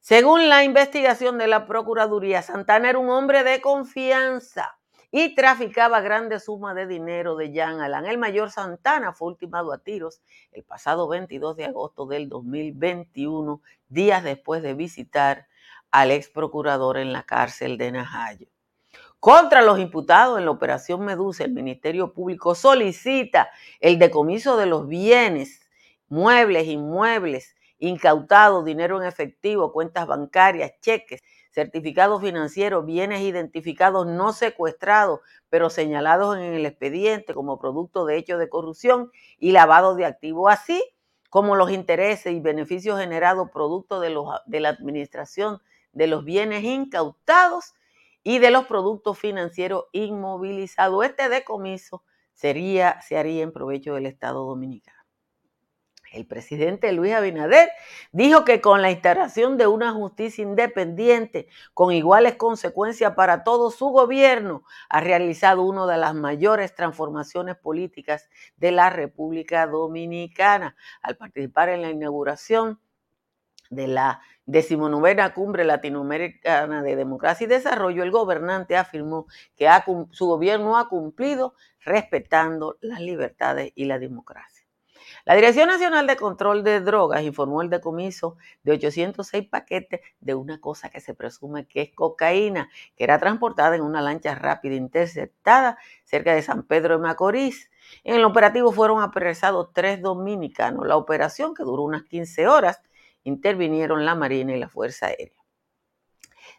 Según 0.00 0.48
la 0.48 0.64
investigación 0.64 1.38
de 1.38 1.48
la 1.48 1.66
Procuraduría, 1.66 2.42
Santana 2.42 2.90
era 2.90 2.98
un 2.98 3.10
hombre 3.10 3.44
de 3.44 3.60
confianza 3.60 4.78
y 5.10 5.34
traficaba 5.34 6.00
grandes 6.00 6.44
sumas 6.44 6.74
de 6.74 6.86
dinero 6.86 7.36
de 7.36 7.50
Jean 7.52 7.80
Alain. 7.80 8.06
El 8.06 8.18
mayor 8.18 8.50
Santana 8.50 9.12
fue 9.12 9.28
ultimado 9.28 9.72
a 9.72 9.78
tiros 9.78 10.20
el 10.52 10.64
pasado 10.64 11.08
22 11.08 11.56
de 11.56 11.64
agosto 11.66 12.06
del 12.06 12.28
2021, 12.28 13.62
días 13.88 14.22
después 14.22 14.62
de 14.62 14.74
visitar 14.74 15.46
al 15.90 16.10
ex 16.10 16.28
procurador 16.28 16.98
en 16.98 17.12
la 17.12 17.22
cárcel 17.22 17.78
de 17.78 17.92
Najayo. 17.92 18.48
Contra 19.20 19.62
los 19.62 19.80
imputados 19.80 20.38
en 20.38 20.44
la 20.44 20.52
operación 20.52 21.04
Medusa, 21.04 21.44
el 21.44 21.52
Ministerio 21.52 22.12
Público 22.12 22.54
solicita 22.54 23.50
el 23.80 23.98
decomiso 23.98 24.56
de 24.56 24.66
los 24.66 24.86
bienes, 24.86 25.68
muebles, 26.08 26.68
inmuebles, 26.68 27.56
incautados, 27.78 28.64
dinero 28.64 29.00
en 29.00 29.06
efectivo, 29.06 29.72
cuentas 29.72 30.06
bancarias, 30.06 30.72
cheques, 30.80 31.22
certificados 31.50 32.20
financieros, 32.20 32.84
bienes 32.84 33.20
identificados 33.22 34.06
no 34.06 34.32
secuestrados, 34.32 35.20
pero 35.48 35.70
señalados 35.70 36.36
en 36.36 36.54
el 36.54 36.66
expediente 36.66 37.34
como 37.34 37.58
producto 37.58 38.04
de 38.04 38.16
hechos 38.16 38.38
de 38.38 38.48
corrupción 38.48 39.10
y 39.38 39.52
lavado 39.52 39.94
de 39.94 40.04
activos, 40.04 40.52
así 40.52 40.82
como 41.30 41.56
los 41.56 41.70
intereses 41.70 42.32
y 42.32 42.40
beneficios 42.40 42.98
generados 42.98 43.50
producto 43.50 44.00
de, 44.00 44.10
los, 44.10 44.28
de 44.46 44.60
la 44.60 44.70
administración 44.70 45.60
de 45.92 46.06
los 46.06 46.24
bienes 46.24 46.64
incautados 46.64 47.74
y 48.22 48.38
de 48.38 48.50
los 48.50 48.66
productos 48.66 49.18
financieros 49.18 49.86
inmovilizados. 49.92 51.04
Este 51.04 51.28
decomiso 51.28 52.02
sería, 52.34 53.00
se 53.02 53.16
haría 53.16 53.42
en 53.42 53.52
provecho 53.52 53.94
del 53.94 54.06
Estado 54.06 54.44
Dominicano. 54.44 54.97
El 56.18 56.26
presidente 56.26 56.90
Luis 56.92 57.14
Abinader 57.14 57.70
dijo 58.10 58.44
que 58.44 58.60
con 58.60 58.82
la 58.82 58.90
instalación 58.90 59.56
de 59.56 59.68
una 59.68 59.92
justicia 59.92 60.42
independiente 60.42 61.46
con 61.74 61.92
iguales 61.92 62.34
consecuencias 62.34 63.14
para 63.14 63.44
todo 63.44 63.70
su 63.70 63.90
gobierno, 63.90 64.64
ha 64.88 65.00
realizado 65.00 65.62
una 65.62 65.86
de 65.86 65.96
las 65.96 66.16
mayores 66.16 66.74
transformaciones 66.74 67.54
políticas 67.56 68.28
de 68.56 68.72
la 68.72 68.90
República 68.90 69.68
Dominicana. 69.68 70.74
Al 71.02 71.16
participar 71.16 71.68
en 71.68 71.82
la 71.82 71.90
inauguración 71.90 72.80
de 73.70 73.86
la 73.86 74.20
decimonovena 74.44 75.34
cumbre 75.34 75.64
latinoamericana 75.64 76.82
de 76.82 76.96
democracia 76.96 77.44
y 77.44 77.48
desarrollo, 77.48 78.02
el 78.02 78.10
gobernante 78.10 78.76
afirmó 78.76 79.28
que 79.54 79.68
su 80.10 80.26
gobierno 80.26 80.78
ha 80.78 80.88
cumplido 80.88 81.54
respetando 81.84 82.76
las 82.80 83.00
libertades 83.00 83.70
y 83.76 83.84
la 83.84 84.00
democracia. 84.00 84.57
La 85.28 85.34
Dirección 85.34 85.68
Nacional 85.68 86.06
de 86.06 86.16
Control 86.16 86.64
de 86.64 86.80
Drogas 86.80 87.22
informó 87.22 87.60
el 87.60 87.68
decomiso 87.68 88.38
de 88.62 88.72
806 88.72 89.46
paquetes 89.46 90.00
de 90.20 90.34
una 90.34 90.58
cosa 90.58 90.88
que 90.88 91.02
se 91.02 91.12
presume 91.12 91.68
que 91.68 91.82
es 91.82 91.90
cocaína, 91.94 92.70
que 92.96 93.04
era 93.04 93.18
transportada 93.18 93.76
en 93.76 93.82
una 93.82 94.00
lancha 94.00 94.34
rápida 94.34 94.74
interceptada 94.74 95.76
cerca 96.04 96.32
de 96.32 96.40
San 96.40 96.62
Pedro 96.62 96.96
de 96.96 97.02
Macorís. 97.02 97.70
En 98.04 98.14
el 98.14 98.24
operativo 98.24 98.72
fueron 98.72 99.02
apresados 99.02 99.68
tres 99.74 100.00
dominicanos. 100.00 100.86
La 100.86 100.96
operación, 100.96 101.52
que 101.52 101.62
duró 101.62 101.82
unas 101.82 102.04
15 102.04 102.48
horas, 102.48 102.80
intervinieron 103.22 104.06
la 104.06 104.14
Marina 104.14 104.56
y 104.56 104.58
la 104.58 104.70
Fuerza 104.70 105.08
Aérea. 105.08 105.44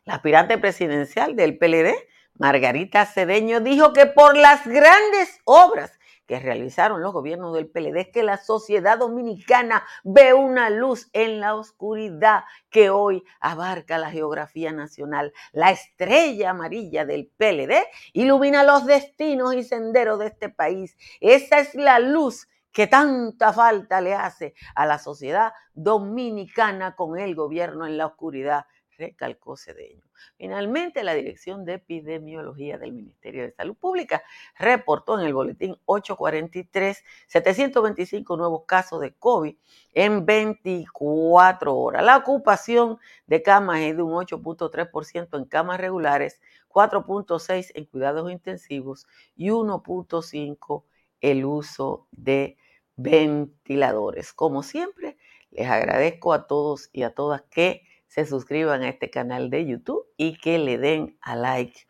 La 0.06 0.14
aspirante 0.14 0.60
presidencial 0.60 1.36
del 1.36 1.58
PLD, 1.58 1.96
Margarita 2.36 3.08
Cedeño, 3.08 3.62
dijo 3.62 3.94
que 3.94 4.06
por 4.06 4.38
las 4.38 4.68
grandes 4.68 5.40
obras 5.46 5.99
que 6.30 6.40
realizaron 6.40 7.02
los 7.02 7.12
gobiernos 7.12 7.56
del 7.56 7.68
PLD 7.68 8.02
es 8.02 8.10
que 8.10 8.22
la 8.22 8.38
sociedad 8.38 9.00
dominicana 9.00 9.84
ve 10.04 10.36
una 10.36 10.70
luz 10.70 11.10
en 11.12 11.40
la 11.40 11.56
oscuridad 11.56 12.44
que 12.70 12.92
hoy 12.92 13.24
abarca 13.40 13.98
la 13.98 14.12
geografía 14.12 14.72
nacional. 14.72 15.34
La 15.54 15.72
estrella 15.72 16.52
amarilla 16.52 17.04
del 17.04 17.32
PLD 17.36 17.84
ilumina 18.14 18.64
los 18.64 18.86
destinos 18.86 19.56
y 19.56 19.64
senderos 19.64 20.20
de 20.20 20.28
este 20.28 20.50
país. 20.50 20.96
Esa 21.20 21.62
es 21.62 21.74
la 21.74 21.98
luz 21.98 22.48
que 22.72 22.86
tanta 22.86 23.52
falta 23.52 24.00
le 24.00 24.14
hace 24.14 24.54
a 24.76 24.86
la 24.86 25.00
sociedad 25.00 25.54
dominicana 25.74 26.96
con 26.96 27.18
el 27.18 27.34
gobierno 27.34 27.88
en 27.88 27.98
la 27.98 28.06
oscuridad, 28.06 28.68
recalcó 29.00 29.58
Cedeño. 29.58 30.09
Finalmente, 30.38 31.04
la 31.04 31.14
Dirección 31.14 31.66
de 31.66 31.76
Epidemiología 31.76 32.78
del 32.78 32.94
Ministerio 32.94 33.44
de 33.44 33.52
Salud 33.52 33.76
Pública 33.76 34.24
reportó 34.58 35.20
en 35.20 35.26
el 35.26 35.34
boletín 35.34 35.76
843 35.86 37.04
725 37.28 38.38
nuevos 38.38 38.64
casos 38.66 39.02
de 39.02 39.14
COVID 39.14 39.56
en 39.94 40.26
24 40.26 41.76
horas. 41.76 42.04
La 42.04 42.18
ocupación 42.18 42.98
de 43.28 43.42
camas 43.42 43.80
es 43.80 43.96
de 43.96 44.02
un 44.02 44.14
8.3% 44.14 45.38
en 45.38 45.46
camas 45.46 45.80
regulares, 45.80 46.42
4.6% 46.70 47.72
en 47.76 47.86
cuidados 47.86 48.32
intensivos 48.32 49.08
y 49.36 49.50
1.5% 49.50 50.84
el 51.22 51.46
uso 51.46 52.08
de 52.12 52.58
ventiladores. 52.96 54.34
Como 54.34 54.64
siempre, 54.64 55.18
les 55.52 55.68
agradezco 55.68 56.34
a 56.34 56.48
todos 56.48 56.90
y 56.92 57.04
a 57.04 57.14
todas 57.14 57.42
que 57.44 57.84
se 58.10 58.26
suscriban 58.26 58.82
a 58.82 58.90
este 58.90 59.10
canal 59.10 59.50
de 59.50 59.66
YouTube 59.68 60.06
y 60.18 60.38
que 60.38 60.58
le 60.58 60.78
den 60.78 61.18
a 61.22 61.36
like 61.36 61.86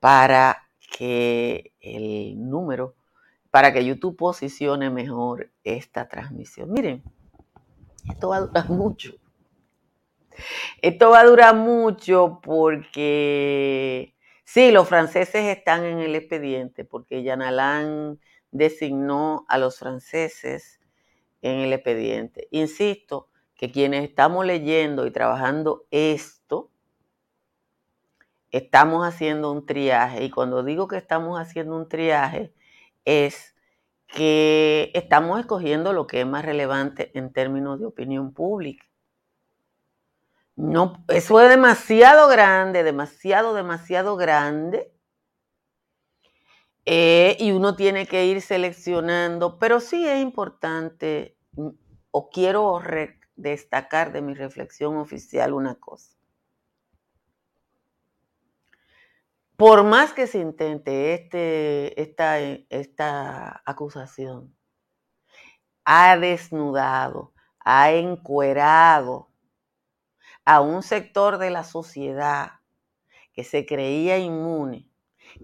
para 0.00 0.68
que 0.96 1.72
el 1.80 2.50
número, 2.50 2.94
para 3.50 3.72
que 3.72 3.84
YouTube 3.84 4.16
posicione 4.16 4.90
mejor 4.90 5.52
esta 5.62 6.08
transmisión. 6.08 6.72
Miren, 6.72 7.02
esto 8.10 8.30
va 8.30 8.38
a 8.38 8.40
durar 8.40 8.70
mucho. 8.70 9.14
Esto 10.80 11.10
va 11.10 11.20
a 11.20 11.26
durar 11.26 11.54
mucho 11.54 12.40
porque 12.42 14.14
sí, 14.44 14.72
los 14.72 14.88
franceses 14.88 15.44
están 15.56 15.84
en 15.84 15.98
el 15.98 16.14
expediente, 16.14 16.84
porque 16.84 17.22
Jan 17.22 17.42
Alain 17.42 18.18
designó 18.50 19.44
a 19.48 19.58
los 19.58 19.78
franceses 19.78 20.80
en 21.42 21.58
el 21.58 21.72
expediente. 21.74 22.48
Insisto 22.50 23.28
que 23.56 23.70
quienes 23.70 24.04
estamos 24.04 24.44
leyendo 24.44 25.06
y 25.06 25.10
trabajando 25.10 25.86
esto, 25.90 26.70
estamos 28.50 29.06
haciendo 29.06 29.52
un 29.52 29.66
triaje. 29.66 30.24
Y 30.24 30.30
cuando 30.30 30.62
digo 30.62 30.88
que 30.88 30.96
estamos 30.96 31.40
haciendo 31.40 31.76
un 31.76 31.88
triaje, 31.88 32.52
es 33.04 33.54
que 34.06 34.90
estamos 34.94 35.40
escogiendo 35.40 35.92
lo 35.92 36.06
que 36.06 36.20
es 36.20 36.26
más 36.26 36.44
relevante 36.44 37.10
en 37.18 37.32
términos 37.32 37.80
de 37.80 37.86
opinión 37.86 38.32
pública. 38.32 38.86
No, 40.56 41.04
eso 41.08 41.40
es 41.40 41.48
demasiado 41.48 42.28
grande, 42.28 42.84
demasiado, 42.84 43.54
demasiado 43.54 44.16
grande 44.16 44.94
eh, 46.86 47.36
y 47.40 47.50
uno 47.52 47.76
tiene 47.76 48.06
que 48.06 48.26
ir 48.26 48.40
seleccionando, 48.42 49.58
pero 49.58 49.80
sí 49.80 50.06
es 50.06 50.20
importante, 50.22 51.36
mm, 51.52 51.68
o 52.10 52.30
quiero 52.30 52.78
destacar 53.36 54.12
de 54.12 54.22
mi 54.22 54.34
reflexión 54.34 54.96
oficial 54.96 55.52
una 55.52 55.74
cosa. 55.76 56.16
Por 59.56 59.84
más 59.84 60.12
que 60.12 60.26
se 60.26 60.38
intente 60.38 61.14
este, 61.14 62.00
esta, 62.00 62.40
esta 62.40 63.62
acusación, 63.64 64.56
ha 65.84 66.16
desnudado, 66.16 67.32
ha 67.60 67.92
encuerado 67.92 69.30
a 70.44 70.60
un 70.60 70.82
sector 70.82 71.38
de 71.38 71.50
la 71.50 71.64
sociedad 71.64 72.60
que 73.32 73.44
se 73.44 73.64
creía 73.64 74.18
inmune 74.18 74.90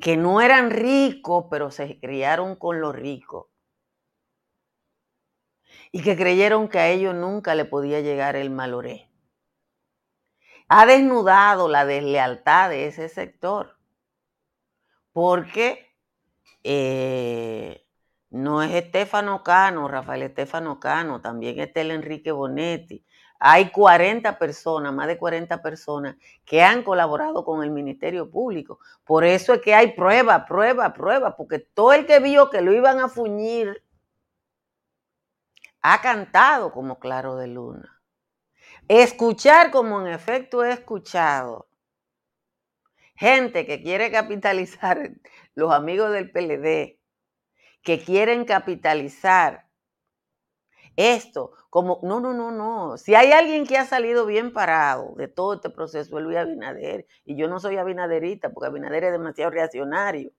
que 0.01 0.17
no 0.17 0.41
eran 0.41 0.71
ricos, 0.71 1.47
pero 1.51 1.71
se 1.71 1.99
criaron 1.99 2.57
con 2.57 2.81
los 2.81 2.95
ricos. 2.95 3.47
Y 5.93 6.03
que 6.03 6.17
creyeron 6.17 6.69
que 6.69 6.79
a 6.79 6.89
ellos 6.89 7.15
nunca 7.15 7.55
le 7.55 7.65
podía 7.65 8.01
llegar 8.01 8.37
el 8.37 8.51
maloré. 8.51 9.11
Ha 10.69 10.87
desnudado 10.87 11.69
la 11.69 11.85
deslealtad 11.85 12.71
de 12.71 12.87
ese 12.87 13.09
sector, 13.09 13.77
porque 15.13 15.91
eh, 16.63 17.85
no 18.31 18.63
es 18.63 18.73
Estefano 18.73 19.43
Cano, 19.43 19.89
Rafael 19.89 20.23
Estefano 20.23 20.79
Cano, 20.79 21.21
también 21.21 21.59
es 21.59 21.71
el 21.75 21.91
Enrique 21.91 22.31
Bonetti. 22.31 23.05
Hay 23.41 23.71
40 23.71 24.39
personas, 24.39 24.93
más 24.93 25.09
de 25.09 25.19
40 25.19 25.63
personas 25.63 26.17
que 26.45 26.63
han 26.63 26.85
colaborado 26.85 27.45
con 27.45 27.65
el 27.65 27.71
Ministerio 27.71 28.31
Público. 28.31 28.79
Por 29.05 29.25
eso 29.25 29.55
es 29.55 29.63
que 29.63 29.75
hay 29.75 29.93
prueba, 29.95 30.45
prueba, 30.45 30.93
prueba, 30.93 31.37
porque 31.37 31.59
todo 31.59 31.95
el 31.95 32.07
que 32.07 32.21
vio 32.21 32.51
que 32.51 32.61
lo 32.61 32.73
iban 32.73 33.01
a 33.01 33.09
fuñir 33.09 33.83
ha 35.83 36.01
cantado 36.01 36.73
como 36.73 36.99
claro 36.99 37.37
de 37.37 37.49
luna. 37.49 38.03
Escuchar 38.89 39.71
como 39.71 40.01
en 40.01 40.09
efecto 40.09 40.65
he 40.65 40.73
escuchado. 40.73 41.69
Gente 43.15 43.67
que 43.67 43.83
quiere 43.83 44.11
capitalizar, 44.11 45.11
los 45.55 45.73
amigos 45.73 46.13
del 46.13 46.31
PLD, 46.31 46.99
que 47.83 48.03
quieren 48.05 48.45
capitalizar 48.45 49.71
esto 50.97 51.53
como, 51.71 52.01
no, 52.03 52.21
no, 52.21 52.35
no, 52.35 52.51
no. 52.51 52.97
Si 52.99 53.15
hay 53.15 53.33
alguien 53.33 53.67
que 53.67 53.79
ha 53.79 53.85
salido 53.85 54.27
bien 54.27 54.53
parado 54.53 55.15
de 55.17 55.29
todo 55.29 55.55
este 55.55 55.71
proceso, 55.71 56.19
es 56.19 56.25
Luis 56.25 56.37
Abinader. 56.37 57.07
Y 57.25 57.37
yo 57.37 57.49
no 57.49 57.61
soy 57.61 57.77
abinaderita, 57.77 58.51
porque 58.51 58.67
Abinader 58.69 59.05
es 59.05 59.13
demasiado 59.13 59.51
reaccionario. 59.51 60.33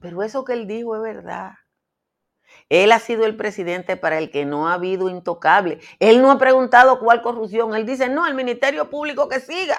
Pero 0.00 0.22
eso 0.22 0.44
que 0.44 0.54
él 0.54 0.66
dijo 0.66 0.96
es 0.96 1.02
verdad. 1.02 1.52
Él 2.68 2.92
ha 2.92 2.98
sido 2.98 3.24
el 3.24 3.36
presidente 3.36 3.96
para 3.96 4.18
el 4.18 4.30
que 4.30 4.44
no 4.44 4.68
ha 4.68 4.74
habido 4.74 5.08
intocable. 5.08 5.80
Él 5.98 6.20
no 6.22 6.30
ha 6.30 6.38
preguntado 6.38 6.98
cuál 6.98 7.22
corrupción. 7.22 7.74
Él 7.74 7.86
dice, 7.86 8.08
no, 8.08 8.24
al 8.24 8.34
Ministerio 8.34 8.90
Público 8.90 9.28
que 9.28 9.40
siga. 9.40 9.78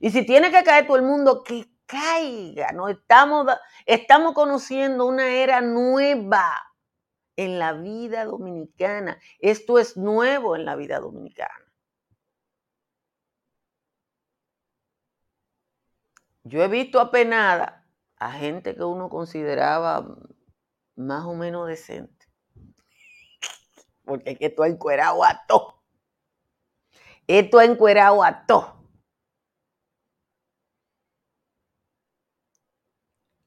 Y 0.00 0.10
si 0.10 0.24
tiene 0.24 0.50
que 0.50 0.64
caer 0.64 0.86
todo 0.86 0.96
el 0.96 1.02
mundo, 1.02 1.42
que 1.42 1.66
caiga. 1.86 2.72
No 2.72 2.88
estamos, 2.88 3.46
estamos 3.86 4.34
conociendo 4.34 5.06
una 5.06 5.28
era 5.28 5.60
nueva 5.60 6.52
en 7.36 7.58
la 7.58 7.72
vida 7.72 8.24
dominicana. 8.24 9.18
Esto 9.38 9.78
es 9.78 9.96
nuevo 9.96 10.56
en 10.56 10.64
la 10.64 10.76
vida 10.76 11.00
dominicana. 11.00 11.64
Yo 16.44 16.62
he 16.62 16.68
visto 16.68 17.00
apenada 17.00 17.84
a 18.16 18.32
gente 18.32 18.74
que 18.74 18.82
uno 18.82 19.08
consideraba 19.08 20.16
más 20.98 21.24
o 21.24 21.34
menos 21.34 21.66
decente. 21.68 22.26
Porque 24.04 24.32
es 24.32 24.38
que 24.38 24.46
esto 24.46 24.62
ha 24.62 24.68
encuerado 24.68 25.24
a 25.24 25.44
todo. 25.46 25.82
Esto 27.26 27.58
ha 27.58 27.64
encuerado 27.64 28.22
a 28.24 28.46
todo. 28.46 28.74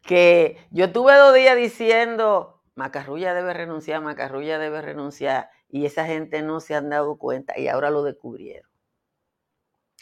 Que 0.02 0.58
yo 0.72 0.92
tuve 0.92 1.16
dos 1.16 1.34
días 1.34 1.56
diciendo, 1.56 2.62
Macarrulla 2.76 3.34
debe 3.34 3.54
renunciar, 3.54 4.02
Macarrulla 4.02 4.58
debe 4.58 4.82
renunciar, 4.82 5.50
y 5.70 5.86
esa 5.86 6.06
gente 6.06 6.42
no 6.42 6.60
se 6.60 6.76
han 6.76 6.90
dado 6.90 7.18
cuenta 7.18 7.58
y 7.58 7.68
ahora 7.68 7.90
lo 7.90 8.04
descubrieron 8.04 8.71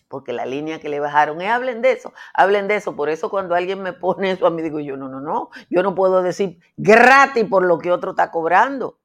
porque 0.09 0.33
la 0.33 0.45
línea 0.45 0.79
que 0.79 0.89
le 0.89 0.99
bajaron 0.99 1.39
es 1.41 1.49
hablen 1.49 1.81
de 1.81 1.93
eso, 1.93 2.13
hablen 2.33 2.67
de 2.67 2.75
eso. 2.75 2.95
Por 2.95 3.09
eso 3.09 3.29
cuando 3.29 3.55
alguien 3.55 3.81
me 3.81 3.93
pone 3.93 4.31
eso 4.31 4.48
a 4.48 4.50
mí 4.50 4.61
digo 4.61 4.79
yo, 4.79 4.98
no, 4.98 5.07
no, 5.07 5.22
no, 5.22 5.50
yo 5.69 5.83
no 5.83 5.95
puedo 5.95 6.22
decir 6.22 6.59
gratis 6.75 7.45
por 7.45 7.63
lo 7.63 7.77
que 7.77 7.91
otro 7.91 8.11
está 8.11 8.31
cobrando. 8.31 9.00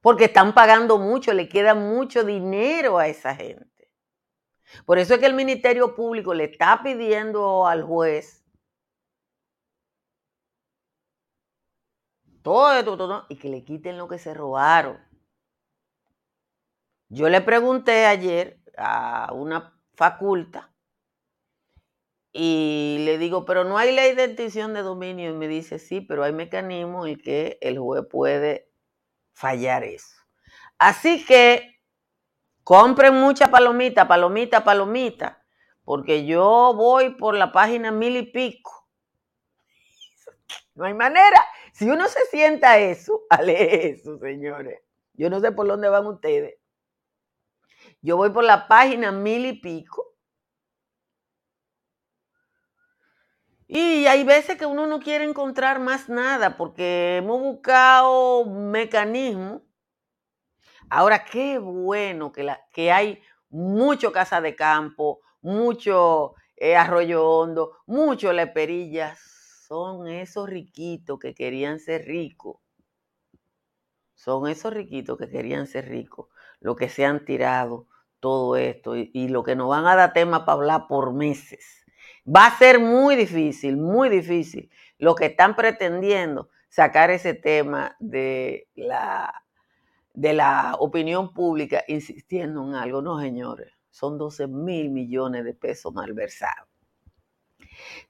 Porque 0.00 0.26
están 0.26 0.54
pagando 0.54 0.96
mucho, 0.96 1.34
le 1.34 1.48
queda 1.48 1.74
mucho 1.74 2.24
dinero 2.24 2.98
a 2.98 3.08
esa 3.08 3.34
gente. 3.34 3.90
Por 4.86 4.98
eso 4.98 5.14
es 5.14 5.20
que 5.20 5.26
el 5.26 5.34
Ministerio 5.34 5.94
Público 5.94 6.32
le 6.32 6.44
está 6.44 6.80
pidiendo 6.82 7.66
al 7.66 7.82
juez 7.82 8.44
todo 12.42 12.72
esto, 12.72 12.96
todo, 12.96 13.26
y 13.28 13.36
que 13.36 13.50
le 13.50 13.64
quiten 13.64 13.98
lo 13.98 14.08
que 14.08 14.18
se 14.18 14.32
robaron. 14.32 14.98
Yo 17.12 17.28
le 17.28 17.40
pregunté 17.40 18.06
ayer 18.06 18.59
a 18.76 19.32
una 19.32 19.74
faculta 19.94 20.70
y 22.32 22.98
le 23.04 23.18
digo, 23.18 23.44
pero 23.44 23.64
no 23.64 23.76
hay 23.76 23.92
ley 23.92 24.14
de 24.14 24.24
extinción 24.24 24.72
de 24.72 24.82
dominio. 24.82 25.30
Y 25.30 25.34
me 25.34 25.48
dice, 25.48 25.78
sí, 25.78 26.00
pero 26.00 26.22
hay 26.22 26.32
mecanismos 26.32 27.08
en 27.08 27.16
que 27.16 27.58
el 27.60 27.78
juez 27.78 28.04
puede 28.08 28.70
fallar 29.32 29.82
eso. 29.84 30.14
Así 30.78 31.24
que 31.24 31.80
compren 32.62 33.14
mucha 33.14 33.48
palomita, 33.48 34.06
palomita, 34.06 34.62
palomita, 34.62 35.44
porque 35.84 36.24
yo 36.24 36.72
voy 36.76 37.10
por 37.16 37.34
la 37.34 37.52
página 37.52 37.90
mil 37.90 38.16
y 38.16 38.30
pico. 38.30 38.76
No 40.76 40.86
hay 40.86 40.94
manera. 40.94 41.44
Si 41.72 41.90
uno 41.90 42.08
se 42.08 42.24
sienta 42.26 42.78
eso, 42.78 43.22
a 43.30 43.42
eso, 43.42 44.18
señores. 44.18 44.80
Yo 45.14 45.28
no 45.28 45.40
sé 45.40 45.52
por 45.52 45.66
dónde 45.66 45.88
van 45.88 46.06
ustedes. 46.06 46.59
Yo 48.02 48.16
voy 48.16 48.30
por 48.30 48.44
la 48.44 48.66
página 48.66 49.12
mil 49.12 49.44
y 49.46 49.52
pico. 49.52 50.14
Y 53.66 54.06
hay 54.06 54.24
veces 54.24 54.56
que 54.56 54.66
uno 54.66 54.86
no 54.86 54.98
quiere 54.98 55.24
encontrar 55.24 55.78
más 55.78 56.08
nada 56.08 56.56
porque 56.56 57.18
hemos 57.18 57.40
buscado 57.40 58.44
mecanismos. 58.46 59.62
Ahora, 60.88 61.24
qué 61.24 61.58
bueno 61.58 62.32
que, 62.32 62.42
la, 62.42 62.60
que 62.72 62.90
hay 62.90 63.22
mucho 63.48 64.10
casa 64.10 64.40
de 64.40 64.56
campo, 64.56 65.20
mucho 65.40 66.34
eh, 66.56 66.74
arroyo 66.74 67.24
hondo, 67.24 67.76
mucho 67.86 68.32
leperillas. 68.32 69.20
Son 69.68 70.08
esos 70.08 70.48
riquitos 70.48 71.20
que 71.20 71.32
querían 71.32 71.78
ser 71.78 72.06
ricos. 72.06 72.56
Son 74.14 74.48
esos 74.48 74.72
riquitos 74.72 75.16
que 75.16 75.30
querían 75.30 75.66
ser 75.68 75.88
ricos, 75.88 76.26
los 76.58 76.76
que 76.76 76.88
se 76.88 77.04
han 77.04 77.24
tirado 77.24 77.86
todo 78.20 78.56
esto 78.56 78.96
y, 78.96 79.28
lo 79.28 79.42
que 79.42 79.56
nos 79.56 79.68
van 79.68 79.86
a 79.86 79.96
dar 79.96 80.12
tema 80.12 80.44
para 80.44 80.56
hablar 80.56 80.86
por 80.88 81.12
meses. 81.12 81.84
Va 82.26 82.46
a 82.46 82.58
ser 82.58 82.78
muy 82.78 83.16
difícil, 83.16 83.76
muy 83.76 84.08
difícil 84.08 84.70
lo 84.98 85.14
que 85.14 85.26
están 85.26 85.56
pretendiendo 85.56 86.50
sacar 86.68 87.10
ese 87.10 87.34
tema 87.34 87.96
de 87.98 88.68
la, 88.74 89.42
de 90.12 90.34
la 90.34 90.76
opinión 90.78 91.32
pública 91.32 91.82
insistiendo 91.88 92.62
en 92.66 92.74
algo. 92.74 93.02
No, 93.02 93.20
señores, 93.20 93.72
son 93.90 94.18
12 94.18 94.46
mil 94.46 94.90
millones 94.90 95.44
de 95.44 95.54
pesos 95.54 95.92
malversados. 95.92 96.68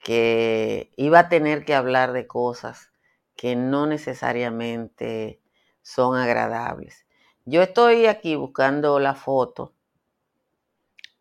que 0.02 0.90
iba 0.96 1.20
a 1.20 1.28
tener 1.28 1.64
que 1.64 1.74
hablar 1.74 2.12
de 2.12 2.26
cosas 2.26 2.90
que 3.36 3.56
no 3.56 3.86
necesariamente 3.86 5.40
son 5.82 6.16
agradables. 6.16 7.06
Yo 7.44 7.62
estoy 7.62 8.06
aquí 8.06 8.34
buscando 8.34 8.98
la 8.98 9.14
foto 9.14 9.74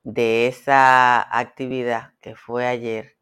de 0.04 0.48
esa 0.48 1.22
actividad 1.38 2.14
que 2.22 2.36
fue 2.36 2.66
ayer 2.68 3.16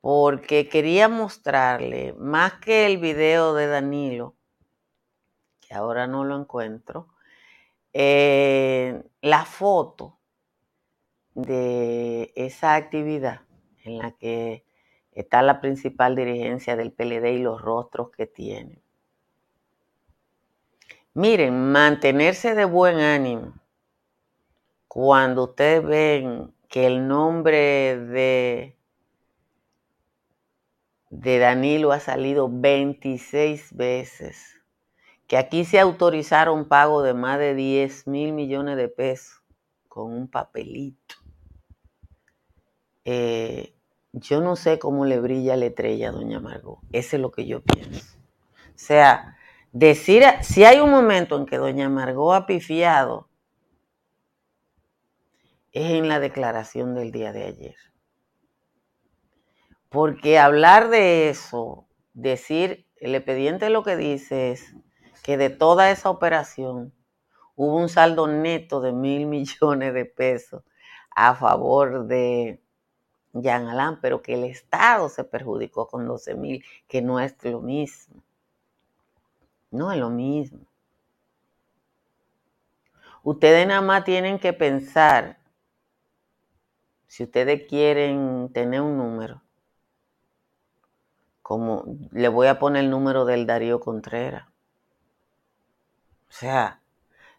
porque 0.00 0.68
quería 0.68 1.08
mostrarle, 1.08 2.14
más 2.16 2.54
que 2.60 2.86
el 2.86 2.98
video 2.98 3.54
de 3.54 3.66
Danilo, 3.66 4.36
que 5.60 5.74
ahora 5.74 6.06
no 6.06 6.24
lo 6.24 6.38
encuentro, 6.38 7.08
eh, 7.92 9.02
la 9.20 9.44
foto 9.44 10.20
de 11.36 12.32
esa 12.34 12.74
actividad 12.74 13.42
en 13.84 13.98
la 13.98 14.10
que 14.12 14.64
está 15.12 15.42
la 15.42 15.60
principal 15.60 16.16
dirigencia 16.16 16.76
del 16.76 16.92
PLD 16.92 17.34
y 17.34 17.38
los 17.38 17.60
rostros 17.60 18.10
que 18.10 18.26
tienen. 18.26 18.82
Miren, 21.14 21.70
mantenerse 21.70 22.54
de 22.54 22.64
buen 22.64 22.98
ánimo 22.98 23.54
cuando 24.88 25.44
ustedes 25.44 25.84
ven 25.84 26.54
que 26.68 26.86
el 26.86 27.06
nombre 27.06 27.98
de 27.98 28.76
de 31.10 31.38
Danilo 31.38 31.92
ha 31.92 32.00
salido 32.00 32.48
26 32.50 33.74
veces. 33.76 34.60
Que 35.26 35.36
aquí 35.36 35.64
se 35.64 35.80
autorizaron 35.80 36.68
pago 36.68 37.02
de 37.02 37.14
más 37.14 37.38
de 37.38 37.54
10 37.54 38.06
mil 38.06 38.32
millones 38.32 38.76
de 38.76 38.88
pesos 38.88 39.42
con 39.88 40.12
un 40.12 40.28
papelito. 40.28 41.25
Eh, 43.08 43.72
yo 44.10 44.40
no 44.40 44.56
sé 44.56 44.80
cómo 44.80 45.04
le 45.04 45.20
brilla 45.20 45.54
la 45.56 45.66
estrella 45.66 46.08
a 46.08 46.12
doña 46.12 46.40
Margot. 46.40 46.80
Eso 46.90 47.14
es 47.14 47.22
lo 47.22 47.30
que 47.30 47.46
yo 47.46 47.62
pienso. 47.62 48.18
O 48.18 48.72
sea, 48.74 49.36
decir, 49.70 50.24
si 50.42 50.64
hay 50.64 50.80
un 50.80 50.90
momento 50.90 51.36
en 51.38 51.46
que 51.46 51.56
doña 51.56 51.88
Margot 51.88 52.34
ha 52.34 52.46
pifiado, 52.46 53.28
es 55.70 55.92
en 55.92 56.08
la 56.08 56.18
declaración 56.18 56.96
del 56.96 57.12
día 57.12 57.32
de 57.32 57.44
ayer. 57.44 57.76
Porque 59.88 60.40
hablar 60.40 60.88
de 60.88 61.28
eso, 61.28 61.86
decir, 62.12 62.88
el 62.96 63.14
expediente 63.14 63.70
lo 63.70 63.84
que 63.84 63.96
dice 63.96 64.50
es 64.50 64.74
que 65.22 65.36
de 65.36 65.50
toda 65.50 65.92
esa 65.92 66.10
operación 66.10 66.92
hubo 67.54 67.76
un 67.76 67.88
saldo 67.88 68.26
neto 68.26 68.80
de 68.80 68.92
mil 68.92 69.26
millones 69.26 69.94
de 69.94 70.06
pesos 70.06 70.64
a 71.14 71.36
favor 71.36 72.08
de 72.08 72.65
Jean 73.42 73.68
Alain, 73.68 73.98
pero 74.00 74.22
que 74.22 74.34
el 74.34 74.44
Estado 74.44 75.08
se 75.08 75.24
perjudicó 75.24 75.86
con 75.88 76.06
12 76.06 76.34
mil, 76.34 76.64
que 76.88 77.02
no 77.02 77.20
es 77.20 77.36
lo 77.44 77.60
mismo. 77.60 78.22
No 79.70 79.92
es 79.92 79.98
lo 79.98 80.10
mismo. 80.10 80.60
Ustedes 83.22 83.66
nada 83.66 83.80
más 83.80 84.04
tienen 84.04 84.38
que 84.38 84.52
pensar, 84.52 85.38
si 87.06 87.24
ustedes 87.24 87.66
quieren 87.68 88.50
tener 88.52 88.80
un 88.80 88.96
número, 88.98 89.42
como 91.42 91.84
le 92.12 92.28
voy 92.28 92.46
a 92.46 92.58
poner 92.58 92.84
el 92.84 92.90
número 92.90 93.24
del 93.24 93.46
Darío 93.46 93.80
Contreras. 93.80 94.46
O 96.28 96.32
sea, 96.32 96.80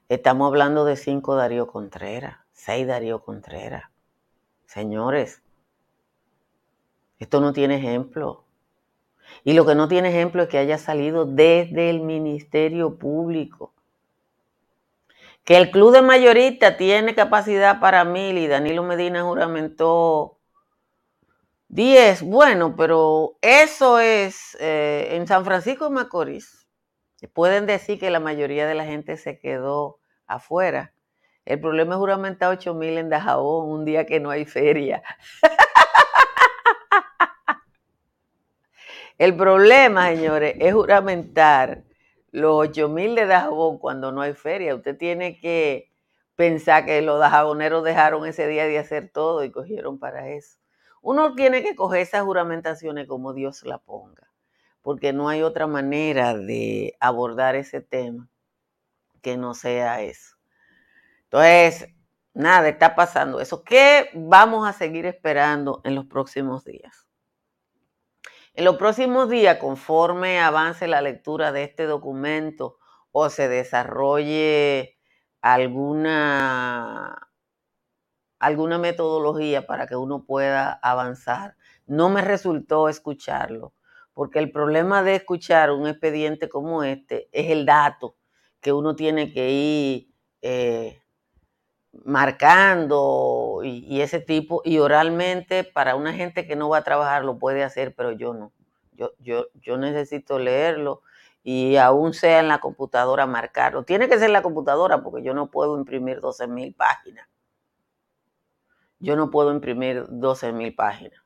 estamos 0.09 0.47
hablando 0.47 0.85
de 0.85 0.95
cinco 0.95 1.35
Darío 1.35 1.67
Contreras, 1.67 2.37
seis 2.51 2.87
Darío 2.87 3.21
Contreras. 3.23 3.85
Señores, 4.65 5.41
esto 7.19 7.41
no 7.41 7.53
tiene 7.53 7.77
ejemplo. 7.77 8.43
Y 9.43 9.53
lo 9.53 9.65
que 9.65 9.75
no 9.75 9.87
tiene 9.87 10.09
ejemplo 10.09 10.43
es 10.43 10.49
que 10.49 10.57
haya 10.57 10.77
salido 10.77 11.25
desde 11.25 11.89
el 11.89 12.01
Ministerio 12.01 12.97
Público. 12.97 13.73
Que 15.43 15.57
el 15.57 15.71
club 15.71 15.93
de 15.93 16.01
mayorista 16.01 16.77
tiene 16.77 17.15
capacidad 17.15 17.79
para 17.79 18.03
mil 18.03 18.37
y 18.37 18.47
Danilo 18.47 18.83
Medina 18.83 19.23
juramentó 19.23 20.37
10, 21.69 22.23
bueno, 22.23 22.75
pero 22.75 23.37
eso 23.41 23.99
es 23.99 24.57
eh, 24.59 25.09
en 25.11 25.27
San 25.27 25.45
Francisco 25.45 25.85
de 25.85 25.91
Macorís. 25.91 26.67
Pueden 27.33 27.65
decir 27.65 27.99
que 27.99 28.09
la 28.09 28.19
mayoría 28.19 28.67
de 28.67 28.75
la 28.75 28.85
gente 28.85 29.17
se 29.17 29.39
quedó 29.39 29.99
afuera. 30.27 30.93
El 31.45 31.59
problema 31.59 31.95
es 31.95 31.99
juramentar 31.99 32.51
8 32.51 32.73
mil 32.73 32.97
en 32.97 33.09
Dajabón 33.09 33.69
un 33.69 33.85
día 33.85 34.05
que 34.05 34.19
no 34.19 34.29
hay 34.29 34.45
feria. 34.45 35.01
El 39.17 39.35
problema, 39.35 40.09
señores, 40.09 40.55
es 40.59 40.73
juramentar 40.73 41.83
los 42.31 42.53
8 42.69 42.87
mil 42.87 43.15
de 43.15 43.25
Dajabón 43.25 43.79
cuando 43.79 44.11
no 44.11 44.21
hay 44.21 44.33
feria. 44.33 44.75
Usted 44.75 44.95
tiene 44.95 45.39
que 45.39 45.91
pensar 46.35 46.85
que 46.85 47.01
los 47.01 47.19
dajaboneros 47.19 47.83
dejaron 47.83 48.27
ese 48.27 48.47
día 48.47 48.67
de 48.67 48.77
hacer 48.77 49.09
todo 49.11 49.43
y 49.43 49.51
cogieron 49.51 49.97
para 49.97 50.29
eso. 50.29 50.59
Uno 51.01 51.33
tiene 51.33 51.63
que 51.63 51.75
coger 51.75 52.01
esas 52.01 52.23
juramentaciones 52.23 53.07
como 53.07 53.33
Dios 53.33 53.63
la 53.63 53.79
ponga, 53.79 54.31
porque 54.83 55.13
no 55.13 55.29
hay 55.29 55.41
otra 55.41 55.65
manera 55.65 56.35
de 56.37 56.95
abordar 56.99 57.55
ese 57.55 57.81
tema 57.81 58.29
que 59.23 59.35
no 59.35 59.55
sea 59.55 60.01
eso. 60.03 60.37
Entonces, 61.23 61.89
nada, 62.35 62.69
está 62.69 62.95
pasando 62.95 63.41
eso. 63.41 63.63
¿Qué 63.63 64.11
vamos 64.13 64.67
a 64.67 64.73
seguir 64.73 65.07
esperando 65.07 65.81
en 65.83 65.95
los 65.95 66.05
próximos 66.05 66.63
días? 66.65 67.06
En 68.57 68.65
los 68.65 68.77
próximos 68.77 69.29
días, 69.29 69.59
conforme 69.59 70.39
avance 70.39 70.87
la 70.87 71.03
lectura 71.03 71.51
de 71.51 71.61
este 71.61 71.83
documento 71.83 72.79
o 73.11 73.29
se 73.29 73.47
desarrolle 73.47 74.97
alguna 75.41 77.29
alguna 78.39 78.79
metodología 78.79 79.67
para 79.67 79.85
que 79.85 79.95
uno 79.95 80.25
pueda 80.25 80.71
avanzar. 80.81 81.55
No 81.85 82.09
me 82.09 82.21
resultó 82.21 82.89
escucharlo, 82.89 83.75
porque 84.13 84.39
el 84.39 84.51
problema 84.51 85.03
de 85.03 85.13
escuchar 85.13 85.69
un 85.69 85.85
expediente 85.85 86.49
como 86.49 86.81
este 86.83 87.29
es 87.33 87.51
el 87.51 87.63
dato 87.63 88.15
que 88.59 88.73
uno 88.73 88.95
tiene 88.95 89.31
que 89.33 89.51
ir 89.51 90.07
eh, 90.41 90.99
marcando 92.05 93.61
y, 93.63 94.01
ese 94.01 94.19
tipo, 94.19 94.61
y 94.65 94.79
oralmente 94.79 95.63
para 95.63 95.95
una 95.95 96.13
gente 96.13 96.47
que 96.47 96.55
no 96.55 96.69
va 96.69 96.79
a 96.79 96.83
trabajar 96.83 97.25
lo 97.25 97.37
puede 97.39 97.63
hacer, 97.63 97.95
pero 97.95 98.11
yo 98.11 98.33
no. 98.33 98.53
Yo, 98.93 99.11
yo, 99.19 99.47
yo 99.61 99.77
necesito 99.77 100.39
leerlo 100.39 101.03
y 101.43 101.77
aún 101.77 102.13
sea 102.13 102.39
en 102.39 102.47
la 102.47 102.59
computadora 102.59 103.27
marcarlo. 103.27 103.83
Tiene 103.83 104.09
que 104.09 104.19
ser 104.19 104.31
la 104.31 104.41
computadora 104.41 105.03
porque 105.03 105.23
yo 105.23 105.33
no 105.33 105.51
puedo 105.51 105.77
imprimir 105.77 106.19
12 106.19 106.47
mil 106.47 106.73
páginas 106.73 107.27
yo 108.99 109.15
no 109.15 109.29
puedo 109.29 109.51
imprimir 109.51 110.05
12 110.09 110.51
mil 110.51 110.73
páginas. 110.75 111.21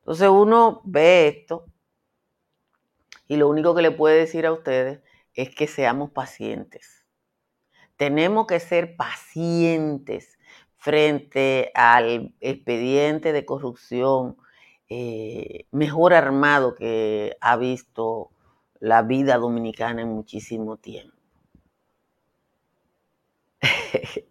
Entonces 0.00 0.28
uno 0.28 0.80
ve 0.84 1.28
esto 1.28 1.66
Y 3.28 3.36
lo 3.36 3.48
único 3.48 3.74
que 3.74 3.82
le 3.82 3.92
puedo 3.92 4.14
decir 4.14 4.44
a 4.44 4.52
ustedes 4.52 5.00
es 5.34 5.54
que 5.54 5.66
seamos 5.66 6.10
pacientes. 6.10 6.99
Tenemos 8.00 8.46
que 8.46 8.60
ser 8.60 8.96
pacientes 8.96 10.38
frente 10.78 11.70
al 11.74 12.32
expediente 12.40 13.34
de 13.34 13.44
corrupción 13.44 14.38
eh, 14.88 15.66
mejor 15.70 16.14
armado 16.14 16.74
que 16.74 17.36
ha 17.42 17.58
visto 17.58 18.30
la 18.78 19.02
vida 19.02 19.36
dominicana 19.36 20.00
en 20.00 20.08
muchísimo 20.08 20.78
tiempo. 20.78 21.14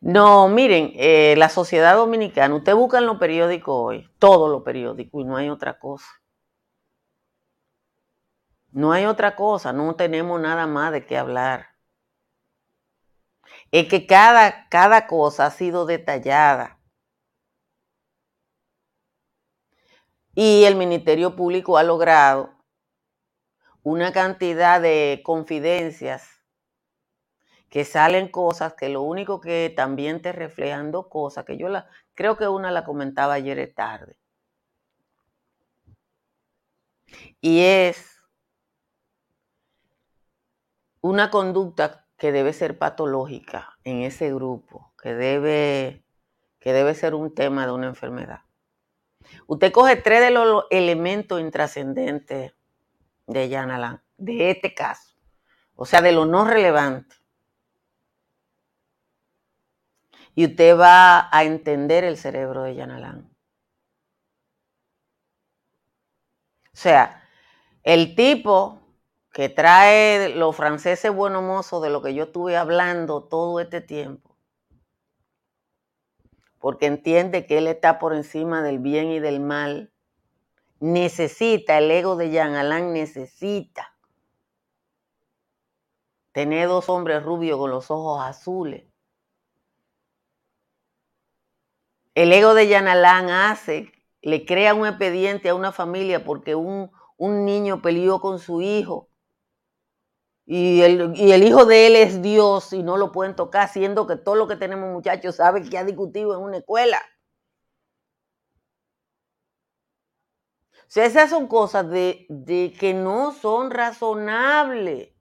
no, 0.00 0.46
miren, 0.48 0.92
eh, 0.94 1.34
la 1.36 1.48
sociedad 1.48 1.96
dominicana, 1.96 2.54
usted 2.54 2.76
busca 2.76 2.98
en 2.98 3.06
los 3.06 3.18
periódicos 3.18 3.74
hoy, 3.76 4.08
todos 4.20 4.48
los 4.48 4.62
periódicos, 4.62 5.20
y 5.20 5.24
no 5.24 5.36
hay 5.36 5.48
otra 5.48 5.80
cosa. 5.80 6.06
No 8.70 8.92
hay 8.92 9.06
otra 9.06 9.34
cosa, 9.34 9.72
no 9.72 9.96
tenemos 9.96 10.40
nada 10.40 10.68
más 10.68 10.92
de 10.92 11.04
qué 11.04 11.18
hablar. 11.18 11.69
Es 13.72 13.88
que 13.88 14.06
cada, 14.06 14.68
cada 14.68 15.06
cosa 15.06 15.46
ha 15.46 15.50
sido 15.50 15.86
detallada. 15.86 16.80
Y 20.34 20.64
el 20.64 20.76
Ministerio 20.76 21.36
Público 21.36 21.76
ha 21.76 21.82
logrado 21.82 22.50
una 23.82 24.12
cantidad 24.12 24.80
de 24.80 25.22
confidencias 25.24 26.40
que 27.68 27.84
salen 27.84 28.28
cosas 28.28 28.74
que 28.74 28.88
lo 28.88 29.02
único 29.02 29.40
que 29.40 29.72
también 29.74 30.20
te 30.20 30.32
reflejan 30.32 30.90
dos 30.90 31.06
cosas, 31.08 31.44
que 31.44 31.56
yo 31.56 31.68
la, 31.68 31.88
creo 32.14 32.36
que 32.36 32.48
una 32.48 32.70
la 32.72 32.84
comentaba 32.84 33.34
ayer 33.34 33.72
tarde. 33.74 34.16
Y 37.40 37.60
es 37.60 38.16
una 41.00 41.30
conducta 41.30 42.06
que 42.20 42.32
debe 42.32 42.52
ser 42.52 42.76
patológica 42.76 43.78
en 43.82 44.02
ese 44.02 44.32
grupo, 44.32 44.92
que 45.02 45.14
debe, 45.14 46.04
que 46.58 46.74
debe 46.74 46.94
ser 46.94 47.14
un 47.14 47.34
tema 47.34 47.64
de 47.64 47.72
una 47.72 47.86
enfermedad. 47.86 48.42
Usted 49.46 49.72
coge 49.72 49.96
tres 49.96 50.20
de 50.20 50.30
los 50.30 50.66
elementos 50.68 51.40
intrascendentes 51.40 52.52
de 53.26 53.48
Yanalán, 53.48 54.02
de 54.18 54.50
este 54.50 54.74
caso, 54.74 55.16
o 55.74 55.86
sea, 55.86 56.02
de 56.02 56.12
lo 56.12 56.26
no 56.26 56.44
relevante. 56.44 57.16
Y 60.34 60.44
usted 60.44 60.78
va 60.78 61.34
a 61.34 61.44
entender 61.44 62.04
el 62.04 62.18
cerebro 62.18 62.64
de 62.64 62.74
Yanalán. 62.74 63.30
O 66.66 66.76
sea, 66.76 67.26
el 67.82 68.14
tipo 68.14 68.79
que 69.32 69.48
trae 69.48 70.34
los 70.34 70.56
franceses 70.56 71.14
buenos 71.14 71.42
mozos 71.42 71.82
de 71.82 71.90
lo 71.90 72.02
que 72.02 72.14
yo 72.14 72.24
estuve 72.24 72.56
hablando 72.56 73.22
todo 73.22 73.60
este 73.60 73.80
tiempo, 73.80 74.36
porque 76.58 76.86
entiende 76.86 77.46
que 77.46 77.58
él 77.58 77.68
está 77.68 77.98
por 77.98 78.12
encima 78.12 78.62
del 78.62 78.80
bien 78.80 79.10
y 79.10 79.20
del 79.20 79.40
mal, 79.40 79.92
necesita, 80.80 81.78
el 81.78 81.90
ego 81.90 82.16
de 82.16 82.30
Jean 82.30 82.54
Alain 82.54 82.92
necesita 82.92 83.94
tener 86.32 86.68
dos 86.68 86.88
hombres 86.88 87.22
rubios 87.22 87.58
con 87.58 87.70
los 87.70 87.90
ojos 87.90 88.22
azules. 88.22 88.84
El 92.14 92.32
ego 92.32 92.54
de 92.54 92.66
Jean 92.66 92.88
Alain 92.88 93.30
hace, 93.30 93.92
le 94.22 94.44
crea 94.44 94.74
un 94.74 94.86
expediente 94.86 95.48
a 95.48 95.54
una 95.54 95.70
familia 95.70 96.24
porque 96.24 96.54
un, 96.54 96.90
un 97.16 97.44
niño 97.44 97.80
peleó 97.80 98.20
con 98.20 98.38
su 98.38 98.60
hijo 98.60 99.09
y 100.52 100.82
el, 100.82 101.44
hijo 101.44 101.64
de 101.64 101.86
él 101.86 101.94
es 101.94 102.22
Dios 102.22 102.72
y 102.72 102.82
no 102.82 102.96
lo 102.96 103.12
pueden 103.12 103.36
tocar, 103.36 103.68
siendo 103.68 104.08
que 104.08 104.16
todo 104.16 104.34
lo 104.34 104.48
que 104.48 104.56
tenemos 104.56 104.90
muchachos 104.90 105.36
sabe 105.36 105.62
que 105.62 105.78
ha 105.78 105.84
discutido 105.84 106.34
en 106.34 106.42
una 106.42 106.56
escuela. 106.56 107.00
O 110.74 110.82
sea, 110.88 111.04
esas 111.06 111.30
son 111.30 111.46
cosas 111.46 111.88
de, 111.88 112.26
de 112.28 112.74
que 112.76 112.94
no 112.94 113.30
son 113.30 113.70
razonables. 113.70 115.12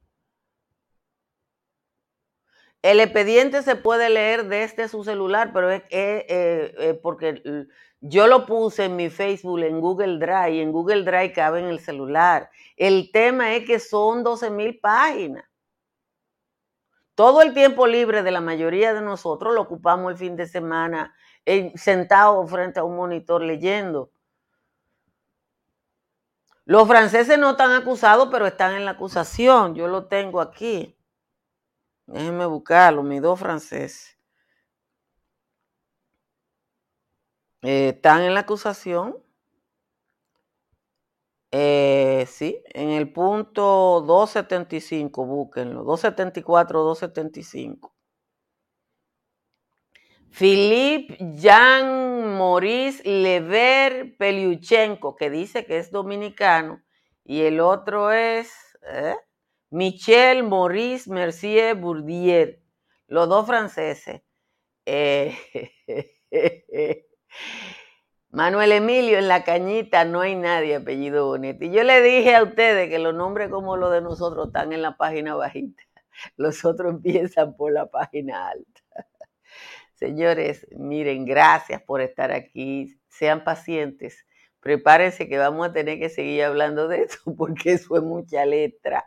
El 2.81 2.99
expediente 2.99 3.61
se 3.61 3.75
puede 3.75 4.09
leer 4.09 4.47
desde 4.47 4.87
su 4.87 5.03
celular, 5.03 5.51
pero 5.53 5.69
es, 5.69 6.97
porque 7.03 7.67
yo 8.01 8.27
lo 8.27 8.45
puse 8.45 8.85
en 8.85 8.95
mi 8.95 9.09
Facebook, 9.09 9.59
en 9.59 9.81
Google 9.81 10.19
Drive, 10.19 10.61
en 10.61 10.71
Google 10.71 11.03
Drive 11.03 11.33
cabe 11.33 11.59
en 11.59 11.65
el 11.65 11.79
celular. 11.79 12.49
El 12.77 13.11
tema 13.11 13.55
es 13.55 13.65
que 13.65 13.79
son 13.79 14.23
12 14.23 14.49
mil 14.51 14.79
páginas. 14.79 15.45
Todo 17.15 17.41
el 17.41 17.53
tiempo 17.53 17.85
libre 17.85 18.23
de 18.23 18.31
la 18.31 18.39
mayoría 18.39 18.93
de 18.93 19.01
nosotros 19.01 19.53
lo 19.53 19.61
ocupamos 19.61 20.11
el 20.11 20.17
fin 20.17 20.37
de 20.37 20.47
semana 20.47 21.13
sentados 21.75 22.49
frente 22.49 22.79
a 22.79 22.83
un 22.83 22.95
monitor 22.95 23.41
leyendo. 23.41 24.11
Los 26.65 26.87
franceses 26.87 27.39
no 27.39 27.51
están 27.51 27.71
acusados, 27.71 28.29
pero 28.31 28.45
están 28.45 28.75
en 28.75 28.85
la 28.85 28.91
acusación. 28.91 29.73
Yo 29.73 29.87
lo 29.87 30.05
tengo 30.07 30.39
aquí. 30.39 30.95
Déjenme 32.05 32.45
buscarlo, 32.45 33.01
mis 33.01 33.21
dos 33.21 33.39
franceses. 33.39 34.18
Eh, 37.61 37.89
están 37.89 38.21
en 38.23 38.33
la 38.33 38.41
acusación. 38.41 39.17
Eh, 41.51 42.25
sí, 42.27 42.61
en 42.73 42.89
el 42.89 43.11
punto 43.11 44.01
275, 44.05 45.25
búsquenlo. 45.25 45.83
274, 45.83 46.83
275. 46.83 47.93
Philippe 50.31 51.17
Jean 51.35 52.37
Maurice 52.37 53.01
Lever 53.03 54.15
Peliuchenko, 54.17 55.15
que 55.15 55.29
dice 55.29 55.65
que 55.65 55.79
es 55.79 55.91
dominicano, 55.91 56.83
y 57.25 57.41
el 57.41 57.59
otro 57.59 58.11
es. 58.11 58.51
¿eh? 58.93 59.15
Michel 59.71 60.43
Maurice 60.43 61.09
Mercier 61.11 61.75
Bourdieu, 61.75 62.57
los 63.07 63.27
dos 63.29 63.45
franceses. 63.47 64.21
Eh, 64.85 65.35
Manuel 68.31 68.71
Emilio, 68.71 69.17
en 69.17 69.27
la 69.27 69.43
cañita 69.43 70.05
no 70.05 70.21
hay 70.21 70.35
nadie 70.35 70.75
apellido 70.75 71.25
bonito. 71.25 71.65
Y 71.65 71.71
yo 71.71 71.83
le 71.83 72.01
dije 72.01 72.35
a 72.35 72.43
ustedes 72.43 72.87
que 72.89 72.99
los 72.99 73.15
nombres 73.15 73.49
como 73.49 73.75
los 73.75 73.91
de 73.91 74.01
nosotros 74.01 74.47
están 74.47 74.71
en 74.71 74.83
la 74.83 74.97
página 74.97 75.35
bajita. 75.35 75.83
Los 76.35 76.63
otros 76.65 76.93
empiezan 76.93 77.55
por 77.55 77.71
la 77.71 77.87
página 77.87 78.49
alta. 78.49 78.81
Señores, 79.95 80.67
miren, 80.77 81.25
gracias 81.25 81.81
por 81.81 82.01
estar 82.01 82.31
aquí. 82.31 82.97
Sean 83.07 83.43
pacientes. 83.43 84.25
Prepárense 84.59 85.27
que 85.27 85.37
vamos 85.37 85.67
a 85.67 85.73
tener 85.73 85.99
que 85.99 86.09
seguir 86.09 86.43
hablando 86.43 86.87
de 86.87 87.03
eso 87.03 87.19
porque 87.37 87.73
eso 87.73 87.95
es 87.95 88.03
mucha 88.03 88.45
letra. 88.45 89.05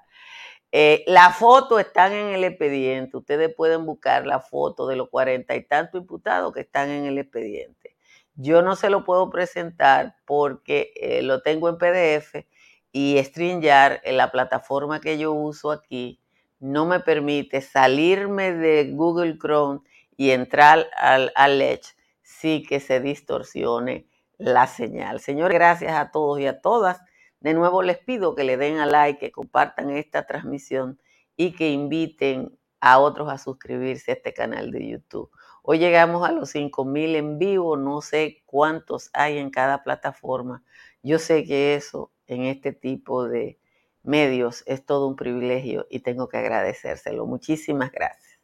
Eh, 0.70 1.04
la 1.06 1.30
foto 1.30 1.78
están 1.78 2.12
en 2.12 2.28
el 2.28 2.44
expediente. 2.44 3.16
Ustedes 3.16 3.54
pueden 3.54 3.86
buscar 3.86 4.26
la 4.26 4.40
foto 4.40 4.86
de 4.86 4.96
los 4.96 5.10
cuarenta 5.10 5.54
y 5.54 5.64
tantos 5.64 6.00
imputados 6.00 6.52
que 6.52 6.60
están 6.60 6.90
en 6.90 7.04
el 7.04 7.18
expediente. 7.18 7.91
Yo 8.34 8.62
no 8.62 8.76
se 8.76 8.90
lo 8.90 9.04
puedo 9.04 9.30
presentar 9.30 10.16
porque 10.24 10.92
eh, 10.96 11.22
lo 11.22 11.42
tengo 11.42 11.68
en 11.68 11.78
PDF 11.78 12.46
y 12.92 13.18
StreamYard, 13.22 14.00
en 14.04 14.16
la 14.16 14.30
plataforma 14.30 15.00
que 15.00 15.18
yo 15.18 15.32
uso 15.32 15.70
aquí, 15.70 16.20
no 16.60 16.86
me 16.86 17.00
permite 17.00 17.60
salirme 17.60 18.52
de 18.52 18.92
Google 18.92 19.38
Chrome 19.38 19.80
y 20.16 20.30
entrar 20.30 20.86
al, 20.96 21.60
Edge 21.60 21.94
sí 22.22 22.62
que 22.62 22.80
se 22.80 23.00
distorsione 23.00 24.06
la 24.38 24.66
señal. 24.66 25.20
Señores, 25.20 25.54
gracias 25.54 25.92
a 25.94 26.10
todos 26.10 26.38
y 26.40 26.46
a 26.46 26.60
todas 26.60 27.00
de 27.40 27.54
nuevo 27.54 27.82
les 27.82 27.98
pido 27.98 28.36
que 28.36 28.44
le 28.44 28.56
den 28.56 28.78
a 28.78 28.86
like, 28.86 29.18
que 29.18 29.32
compartan 29.32 29.90
esta 29.90 30.26
transmisión 30.26 31.00
y 31.36 31.52
que 31.52 31.70
inviten 31.70 32.56
a 32.80 33.00
otros 33.00 33.28
a 33.28 33.38
suscribirse 33.38 34.12
a 34.12 34.14
este 34.14 34.32
canal 34.32 34.70
de 34.70 34.88
YouTube. 34.88 35.30
Hoy 35.64 35.78
llegamos 35.78 36.28
a 36.28 36.32
los 36.32 36.50
5000 36.50 37.14
en 37.14 37.38
vivo, 37.38 37.76
no 37.76 38.00
sé 38.00 38.42
cuántos 38.46 39.10
hay 39.12 39.38
en 39.38 39.50
cada 39.50 39.84
plataforma. 39.84 40.64
Yo 41.04 41.20
sé 41.20 41.44
que 41.44 41.76
eso 41.76 42.10
en 42.26 42.42
este 42.42 42.72
tipo 42.72 43.28
de 43.28 43.60
medios 44.02 44.64
es 44.66 44.84
todo 44.84 45.06
un 45.06 45.14
privilegio 45.14 45.86
y 45.88 46.00
tengo 46.00 46.28
que 46.28 46.38
agradecérselo. 46.38 47.26
Muchísimas 47.26 47.92
gracias. 47.92 48.40